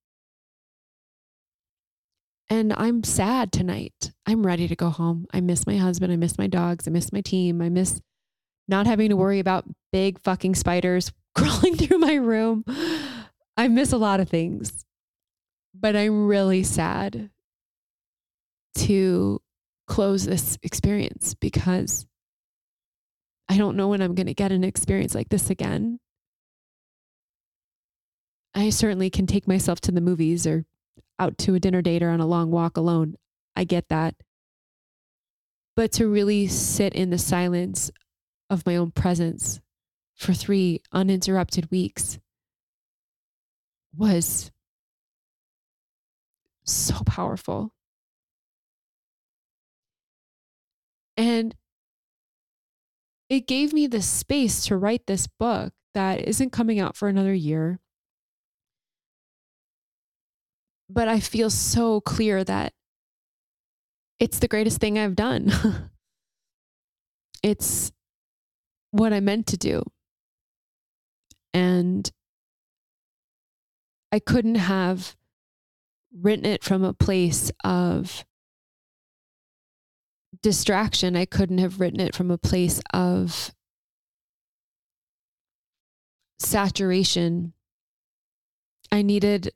And 2.50 2.74
I'm 2.76 3.04
sad 3.04 3.52
tonight. 3.52 4.12
I'm 4.26 4.46
ready 4.46 4.68
to 4.68 4.76
go 4.76 4.90
home. 4.90 5.26
I 5.34 5.40
miss 5.40 5.66
my 5.66 5.78
husband. 5.78 6.12
I 6.12 6.18
miss 6.18 6.38
my 6.38 6.48
dogs. 6.48 6.86
I 6.86 6.92
miss 6.92 7.14
my 7.14 7.22
team. 7.22 7.62
I 7.62 7.70
miss 7.70 8.02
not 8.68 8.88
having 8.88 9.10
to 9.10 9.16
worry 9.16 9.40
about 9.40 9.66
big 9.92 10.20
fucking 10.20 10.56
spiders 10.56 11.12
crawling 11.36 11.78
through 11.78 12.00
my 12.00 12.16
room. 12.16 12.66
I 13.62 13.68
miss 13.68 13.94
a 13.94 13.98
lot 14.00 14.20
of 14.20 14.28
things, 14.28 14.86
but 15.72 15.96
I'm 15.96 16.26
really 16.26 16.64
sad 16.64 17.30
to 18.74 19.40
close 19.86 20.26
this 20.26 20.58
experience 20.64 21.36
because 21.36 22.08
I 23.48 23.58
don't 23.58 23.78
know 23.78 23.90
when 23.90 24.02
I'm 24.02 24.16
going 24.16 24.26
to 24.26 24.34
get 24.34 24.52
an 24.52 24.64
experience 24.64 25.14
like 25.14 25.30
this 25.30 25.52
again. 25.52 26.00
I 28.56 28.72
certainly 28.72 29.12
can 29.12 29.28
take 29.28 29.48
myself 29.48 29.80
to 29.82 29.92
the 29.92 30.02
movies 30.02 30.48
or 30.48 30.66
out 31.20 31.38
to 31.38 31.54
a 31.54 31.60
dinner 31.60 31.84
date 31.84 32.02
or 32.02 32.10
on 32.10 32.20
a 32.20 32.26
long 32.26 32.50
walk 32.50 32.78
alone. 32.78 33.14
I 33.56 33.66
get 33.66 33.90
that. 33.90 34.16
But 35.76 35.92
to 35.92 36.08
really 36.08 36.48
sit 36.48 36.96
in 36.96 37.12
the 37.12 37.20
silence 37.20 37.92
of 38.50 38.66
my 38.66 38.76
own 38.76 38.90
presence 38.90 39.62
for 40.16 40.34
three 40.34 40.82
uninterrupted 40.92 41.70
weeks 41.70 42.18
was 43.96 44.52
so 46.64 46.96
powerful. 47.06 47.74
And 51.18 51.56
it 53.30 53.48
gave 53.48 53.74
me 53.74 53.88
the 53.88 54.02
space 54.02 54.66
to 54.66 54.78
write 54.78 55.08
this 55.08 55.28
book 55.28 55.74
that 55.94 56.28
isn't 56.28 56.52
coming 56.52 56.80
out 56.80 56.96
for 56.96 57.08
another 57.08 57.34
year. 57.34 57.80
But 60.90 61.08
I 61.08 61.20
feel 61.20 61.50
so 61.50 62.02
clear 62.02 62.44
that 62.44 62.74
it's 64.20 64.40
the 64.40 64.48
greatest 64.48 64.80
thing 64.80 65.00
I've 65.00 65.16
done. 65.16 65.52
it's 67.44 67.92
what 68.92 69.14
I 69.14 69.20
meant 69.20 69.48
to 69.48 69.58
do. 69.58 69.84
And 71.54 72.10
I 74.12 74.20
couldn't 74.20 74.56
have 74.56 75.16
written 76.14 76.46
it 76.46 76.64
from 76.64 76.84
a 76.84 76.94
place 76.94 77.52
of 77.64 78.26
distraction. 80.42 81.16
I 81.16 81.26
couldn't 81.26 81.60
have 81.60 81.80
written 81.80 82.00
it 82.00 82.16
from 82.16 82.32
a 82.32 82.38
place 82.38 82.82
of 82.94 83.54
saturation. 86.40 87.54
I 88.92 89.02
needed 89.02 89.52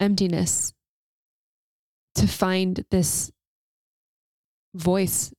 emptiness 0.00 0.72
to 2.16 2.26
find 2.26 2.84
this 2.90 3.30
voice, 4.74 5.32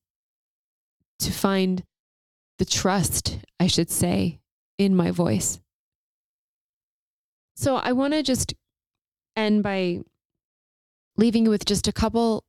to 1.18 1.30
find 1.30 1.84
the 2.58 2.64
trust, 2.64 3.38
I 3.60 3.66
should 3.66 3.90
say, 3.90 4.40
in 4.78 4.96
my 4.96 5.10
voice. 5.10 5.60
So 7.64 7.76
I 7.76 7.92
want 7.92 8.12
to 8.12 8.22
just 8.22 8.52
end 9.34 9.62
by 9.62 10.00
leaving 11.16 11.44
you 11.44 11.50
with 11.50 11.64
just 11.64 11.88
a 11.88 11.92
couple 11.92 12.44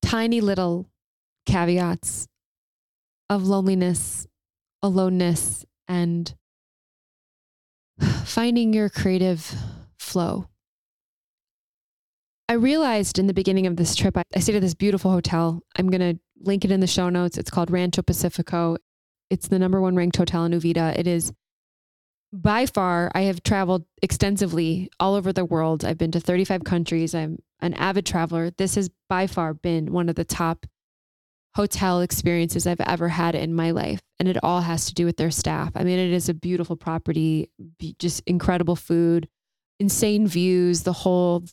tiny 0.00 0.40
little 0.40 0.88
caveats 1.44 2.28
of 3.28 3.46
loneliness, 3.46 4.26
aloneness, 4.82 5.66
and 5.86 6.34
finding 8.24 8.72
your 8.72 8.88
creative 8.88 9.54
flow. 9.98 10.48
I 12.48 12.54
realized 12.54 13.18
in 13.18 13.26
the 13.26 13.34
beginning 13.34 13.66
of 13.66 13.76
this 13.76 13.94
trip, 13.94 14.16
I, 14.16 14.22
I 14.34 14.40
stayed 14.40 14.56
at 14.56 14.62
this 14.62 14.72
beautiful 14.72 15.10
hotel. 15.10 15.60
I'm 15.76 15.90
going 15.90 16.14
to 16.14 16.18
link 16.40 16.64
it 16.64 16.70
in 16.70 16.80
the 16.80 16.86
show 16.86 17.10
notes. 17.10 17.36
It's 17.36 17.50
called 17.50 17.70
Rancho 17.70 18.00
Pacifico. 18.00 18.78
It's 19.28 19.48
the 19.48 19.58
number 19.58 19.78
one 19.78 19.94
ranked 19.94 20.16
hotel 20.16 20.46
in 20.46 20.52
Uvita. 20.52 20.98
It 20.98 21.06
is 21.06 21.34
by 22.32 22.66
far, 22.66 23.10
I 23.14 23.22
have 23.22 23.42
traveled 23.42 23.84
extensively 24.02 24.90
all 24.98 25.14
over 25.14 25.32
the 25.32 25.44
world. 25.44 25.84
I've 25.84 25.98
been 25.98 26.12
to 26.12 26.20
35 26.20 26.64
countries. 26.64 27.14
I'm 27.14 27.38
an 27.60 27.74
avid 27.74 28.06
traveler, 28.06 28.50
this 28.50 28.74
has 28.74 28.90
by 29.08 29.26
far 29.26 29.54
been 29.54 29.92
one 29.92 30.08
of 30.08 30.16
the 30.16 30.24
top 30.24 30.66
hotel 31.54 32.00
experiences 32.00 32.66
I've 32.66 32.80
ever 32.80 33.08
had 33.08 33.34
in 33.34 33.54
my 33.54 33.70
life. 33.70 34.00
And 34.18 34.28
it 34.28 34.42
all 34.42 34.62
has 34.62 34.86
to 34.86 34.94
do 34.94 35.04
with 35.04 35.16
their 35.16 35.30
staff. 35.30 35.72
I 35.74 35.84
mean, 35.84 35.98
it 35.98 36.12
is 36.12 36.28
a 36.28 36.34
beautiful 36.34 36.76
property, 36.76 37.50
just 37.98 38.22
incredible 38.26 38.76
food, 38.76 39.28
insane 39.78 40.26
views, 40.26 40.82
the 40.82 40.92
whole 40.92 41.44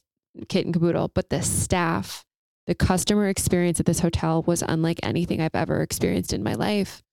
kit 0.48 0.66
and 0.66 0.74
caboodle. 0.74 1.10
But 1.14 1.30
the 1.30 1.42
staff, 1.42 2.24
the 2.66 2.76
customer 2.76 3.28
experience 3.28 3.80
at 3.80 3.86
this 3.86 4.00
hotel 4.00 4.42
was 4.44 4.64
unlike 4.68 5.00
anything 5.04 5.42
I've 5.42 5.56
ever 5.56 5.82
experienced 5.82 6.34
in 6.34 6.44
my 6.44 6.54
life. 6.54 7.04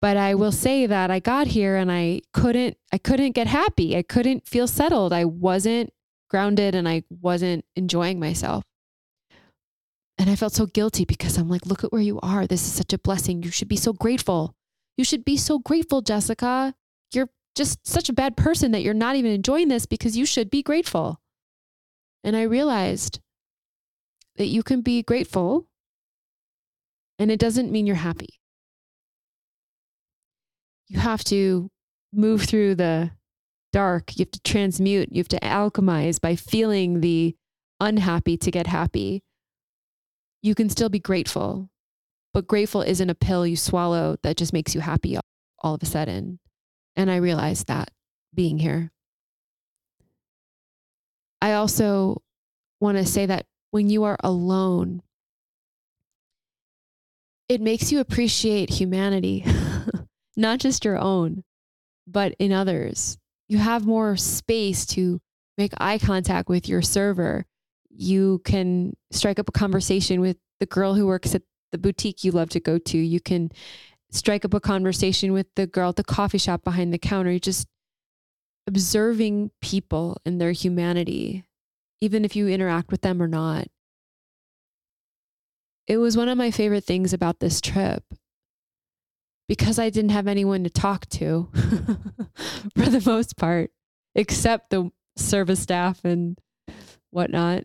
But 0.00 0.16
I 0.16 0.34
will 0.34 0.52
say 0.52 0.86
that 0.86 1.10
I 1.10 1.20
got 1.20 1.48
here 1.48 1.76
and 1.76 1.92
I 1.92 2.22
couldn't 2.32 2.76
I 2.92 2.98
couldn't 2.98 3.32
get 3.32 3.46
happy. 3.46 3.96
I 3.96 4.02
couldn't 4.02 4.48
feel 4.48 4.66
settled. 4.66 5.12
I 5.12 5.26
wasn't 5.26 5.92
grounded 6.30 6.74
and 6.74 6.88
I 6.88 7.02
wasn't 7.10 7.64
enjoying 7.76 8.18
myself. 8.18 8.64
And 10.16 10.30
I 10.30 10.36
felt 10.36 10.52
so 10.54 10.66
guilty 10.66 11.04
because 11.04 11.36
I'm 11.38 11.48
like, 11.48 11.66
look 11.66 11.84
at 11.84 11.92
where 11.92 12.02
you 12.02 12.20
are. 12.20 12.46
This 12.46 12.66
is 12.66 12.72
such 12.72 12.92
a 12.92 12.98
blessing. 12.98 13.42
You 13.42 13.50
should 13.50 13.68
be 13.68 13.76
so 13.76 13.92
grateful. 13.92 14.54
You 14.96 15.04
should 15.04 15.24
be 15.24 15.36
so 15.36 15.58
grateful, 15.58 16.02
Jessica. 16.02 16.74
You're 17.12 17.30
just 17.54 17.86
such 17.86 18.08
a 18.08 18.14
bad 18.14 18.36
person 18.36 18.72
that 18.72 18.82
you're 18.82 18.94
not 18.94 19.16
even 19.16 19.32
enjoying 19.32 19.68
this 19.68 19.86
because 19.86 20.16
you 20.16 20.26
should 20.26 20.50
be 20.50 20.62
grateful. 20.62 21.20
And 22.22 22.36
I 22.36 22.42
realized 22.42 23.20
that 24.36 24.46
you 24.46 24.62
can 24.62 24.82
be 24.82 25.02
grateful 25.02 25.66
and 27.18 27.30
it 27.30 27.38
doesn't 27.38 27.70
mean 27.70 27.86
you're 27.86 27.96
happy. 27.96 28.39
You 30.90 30.98
have 30.98 31.24
to 31.24 31.70
move 32.12 32.42
through 32.42 32.74
the 32.74 33.12
dark. 33.72 34.16
You 34.16 34.24
have 34.24 34.32
to 34.32 34.40
transmute. 34.42 35.10
You 35.10 35.20
have 35.20 35.28
to 35.28 35.40
alchemize 35.40 36.20
by 36.20 36.36
feeling 36.36 37.00
the 37.00 37.36
unhappy 37.80 38.36
to 38.36 38.50
get 38.50 38.66
happy 38.66 39.22
you 40.42 40.54
can 40.54 40.70
still 40.70 40.88
be 40.88 40.98
grateful, 40.98 41.68
but 42.32 42.46
grateful 42.46 42.82
isn't 42.82 43.10
a 43.10 43.14
pill 43.14 43.46
you 43.46 43.56
swallow 43.56 44.16
that 44.22 44.36
just 44.36 44.52
makes 44.52 44.74
you 44.74 44.80
happy 44.80 45.18
all 45.58 45.74
of 45.74 45.82
a 45.82 45.86
sudden. 45.86 46.38
And 46.96 47.10
I 47.10 47.16
realized 47.16 47.66
that 47.66 47.90
being 48.34 48.58
here. 48.58 48.90
I 51.42 51.54
also 51.54 52.22
want 52.80 52.98
to 52.98 53.06
say 53.06 53.26
that 53.26 53.46
when 53.70 53.88
you 53.88 54.04
are 54.04 54.16
alone, 54.20 55.02
it 57.48 57.60
makes 57.60 57.90
you 57.90 58.00
appreciate 58.00 58.70
humanity, 58.70 59.44
not 60.36 60.58
just 60.58 60.84
your 60.84 60.98
own, 60.98 61.44
but 62.06 62.34
in 62.38 62.52
others. 62.52 63.18
You 63.48 63.58
have 63.58 63.86
more 63.86 64.16
space 64.16 64.86
to 64.86 65.20
make 65.58 65.72
eye 65.78 65.98
contact 65.98 66.48
with 66.48 66.68
your 66.68 66.82
server 66.82 67.46
you 67.90 68.40
can 68.44 68.96
strike 69.10 69.38
up 69.38 69.48
a 69.48 69.52
conversation 69.52 70.20
with 70.20 70.36
the 70.60 70.66
girl 70.66 70.94
who 70.94 71.06
works 71.06 71.34
at 71.34 71.42
the 71.72 71.78
boutique 71.78 72.24
you 72.24 72.32
love 72.32 72.48
to 72.50 72.60
go 72.60 72.78
to. 72.78 72.98
You 72.98 73.20
can 73.20 73.50
strike 74.10 74.44
up 74.44 74.54
a 74.54 74.60
conversation 74.60 75.32
with 75.32 75.46
the 75.56 75.66
girl 75.66 75.90
at 75.90 75.96
the 75.96 76.04
coffee 76.04 76.38
shop 76.38 76.64
behind 76.64 76.92
the 76.92 76.98
counter. 76.98 77.30
You're 77.30 77.40
just 77.40 77.66
observing 78.66 79.50
people 79.60 80.16
and 80.24 80.40
their 80.40 80.52
humanity, 80.52 81.44
even 82.00 82.24
if 82.24 82.36
you 82.36 82.48
interact 82.48 82.90
with 82.90 83.02
them 83.02 83.20
or 83.20 83.28
not. 83.28 83.66
It 85.86 85.96
was 85.96 86.16
one 86.16 86.28
of 86.28 86.38
my 86.38 86.52
favorite 86.52 86.84
things 86.84 87.12
about 87.12 87.40
this 87.40 87.60
trip 87.60 88.04
because 89.50 89.80
I 89.80 89.90
didn't 89.90 90.12
have 90.12 90.28
anyone 90.28 90.62
to 90.62 90.70
talk 90.70 91.08
to 91.08 91.48
for 92.76 92.86
the 92.86 93.02
most 93.04 93.36
part, 93.36 93.72
except 94.14 94.70
the 94.70 94.92
service 95.16 95.58
staff 95.58 96.04
and 96.04 96.38
whatnot 97.10 97.64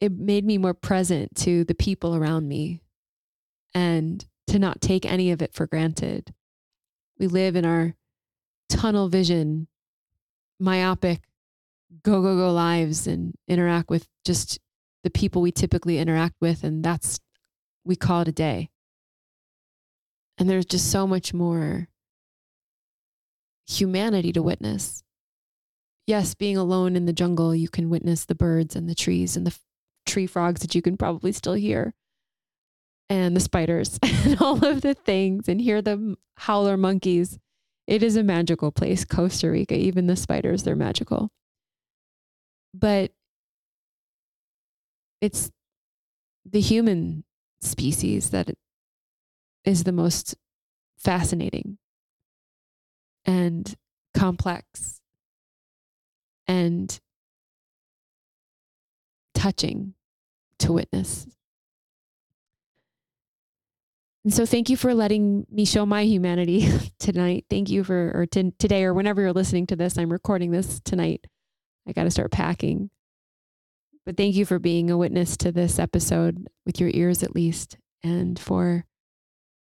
it 0.00 0.10
made 0.10 0.44
me 0.44 0.58
more 0.58 0.74
present 0.74 1.36
to 1.36 1.62
the 1.62 1.74
people 1.76 2.16
around 2.16 2.48
me 2.48 2.82
and 3.74 4.26
to 4.48 4.58
not 4.58 4.80
take 4.80 5.06
any 5.06 5.30
of 5.30 5.40
it 5.40 5.54
for 5.54 5.68
granted. 5.68 6.34
We 7.20 7.28
live 7.28 7.54
in 7.54 7.64
our 7.64 7.94
tunnel 8.68 9.08
vision, 9.08 9.68
myopic, 10.58 11.20
go, 12.02 12.20
go, 12.22 12.36
go 12.36 12.52
lives 12.52 13.06
and 13.06 13.36
interact 13.46 13.88
with 13.88 14.08
just 14.24 14.58
the 15.04 15.10
people 15.10 15.42
we 15.42 15.52
typically 15.52 15.98
interact 15.98 16.34
with. 16.40 16.64
And 16.64 16.84
that's, 16.84 17.20
we 17.84 17.94
call 17.94 18.22
it 18.22 18.28
a 18.28 18.32
day. 18.32 18.70
And 20.38 20.48
there's 20.48 20.66
just 20.66 20.90
so 20.90 21.06
much 21.06 21.32
more 21.32 21.88
humanity 23.66 24.32
to 24.32 24.42
witness. 24.42 25.02
Yes, 26.06 26.34
being 26.34 26.56
alone 26.56 26.94
in 26.94 27.06
the 27.06 27.12
jungle, 27.12 27.54
you 27.54 27.68
can 27.68 27.90
witness 27.90 28.24
the 28.24 28.34
birds 28.34 28.76
and 28.76 28.88
the 28.88 28.94
trees 28.94 29.36
and 29.36 29.46
the 29.46 29.56
tree 30.06 30.26
frogs 30.26 30.60
that 30.60 30.74
you 30.74 30.82
can 30.82 30.96
probably 30.96 31.32
still 31.32 31.54
hear 31.54 31.94
and 33.08 33.36
the 33.36 33.40
spiders 33.40 33.98
and 34.02 34.40
all 34.40 34.64
of 34.64 34.80
the 34.80 34.94
things 34.94 35.48
and 35.48 35.60
hear 35.60 35.82
the 35.82 36.16
howler 36.36 36.76
monkeys. 36.76 37.38
It 37.86 38.02
is 38.02 38.16
a 38.16 38.22
magical 38.22 38.72
place, 38.72 39.04
Costa 39.04 39.50
Rica. 39.50 39.76
Even 39.76 40.06
the 40.06 40.16
spiders, 40.16 40.64
they're 40.64 40.74
magical. 40.74 41.30
But 42.74 43.12
it's 45.20 45.50
the 46.44 46.60
human 46.60 47.24
species 47.60 48.30
that 48.30 48.50
is 49.66 49.84
the 49.84 49.92
most 49.92 50.36
fascinating 50.96 51.76
and 53.26 53.74
complex 54.14 55.00
and 56.46 57.00
touching 59.34 59.94
to 60.60 60.72
witness. 60.72 61.26
And 64.24 64.32
so 64.32 64.46
thank 64.46 64.70
you 64.70 64.76
for 64.76 64.94
letting 64.94 65.46
me 65.50 65.64
show 65.64 65.84
my 65.84 66.02
humanity 66.02 66.68
tonight. 66.98 67.44
Thank 67.50 67.68
you 67.68 67.84
for, 67.84 68.12
or 68.14 68.26
t- 68.26 68.52
today, 68.58 68.84
or 68.84 68.94
whenever 68.94 69.20
you're 69.20 69.32
listening 69.32 69.66
to 69.68 69.76
this, 69.76 69.98
I'm 69.98 70.10
recording 70.10 70.50
this 70.50 70.80
tonight. 70.80 71.26
I 71.86 71.92
got 71.92 72.04
to 72.04 72.10
start 72.10 72.32
packing. 72.32 72.90
But 74.04 74.16
thank 74.16 74.34
you 74.34 74.44
for 74.44 74.58
being 74.58 74.90
a 74.90 74.98
witness 74.98 75.36
to 75.38 75.52
this 75.52 75.78
episode 75.78 76.48
with 76.64 76.80
your 76.80 76.90
ears 76.92 77.22
at 77.22 77.34
least, 77.34 77.76
and 78.02 78.38
for 78.38 78.84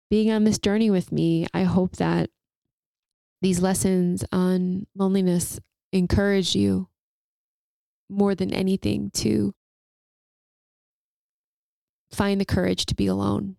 being 0.10 0.32
on 0.32 0.44
this 0.44 0.60
journey 0.60 0.90
with 0.90 1.12
me. 1.12 1.48
I 1.54 1.64
hope 1.64 1.98
that 1.98 2.30
these 3.42 3.62
lessons 3.62 4.24
on 4.32 4.88
loneliness 4.96 5.60
encourage 5.92 6.56
you 6.56 6.90
more 8.10 8.36
than 8.36 8.54
anything 8.54 9.12
to 9.16 9.54
find 12.12 12.40
the 12.40 12.46
courage 12.46 12.86
to 12.88 12.96
be 12.96 13.08
alone. 13.08 13.56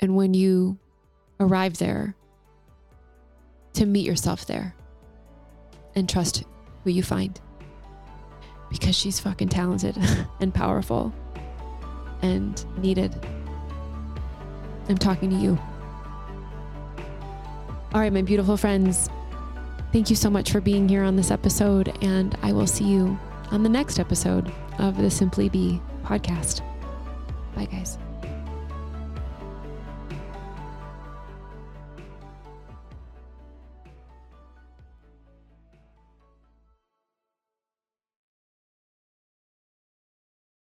And 0.00 0.14
when 0.14 0.34
you 0.34 0.78
arrive 1.40 1.78
there, 1.78 2.14
to 3.76 3.84
meet 3.84 4.06
yourself 4.06 4.46
there 4.46 4.74
and 5.94 6.08
trust 6.08 6.44
who 6.82 6.90
you 6.90 7.02
find. 7.02 7.38
Because 8.70 8.96
she's 8.96 9.20
fucking 9.20 9.50
talented 9.50 9.96
and 10.40 10.52
powerful 10.52 11.12
and 12.22 12.64
needed. 12.78 13.14
I'm 14.88 14.98
talking 14.98 15.30
to 15.30 15.36
you. 15.36 15.58
All 17.92 18.00
right, 18.00 18.12
my 18.12 18.22
beautiful 18.22 18.56
friends, 18.56 19.08
thank 19.92 20.10
you 20.10 20.16
so 20.16 20.28
much 20.28 20.52
for 20.52 20.60
being 20.60 20.88
here 20.88 21.02
on 21.02 21.16
this 21.16 21.30
episode, 21.30 21.96
and 22.02 22.36
I 22.42 22.52
will 22.52 22.66
see 22.66 22.84
you 22.84 23.18
on 23.50 23.62
the 23.62 23.68
next 23.68 23.98
episode 23.98 24.52
of 24.78 24.96
the 24.96 25.04
SimplyBe 25.04 25.80
podcast. 26.04 26.60
Bye, 27.54 27.66
guys. 27.66 27.98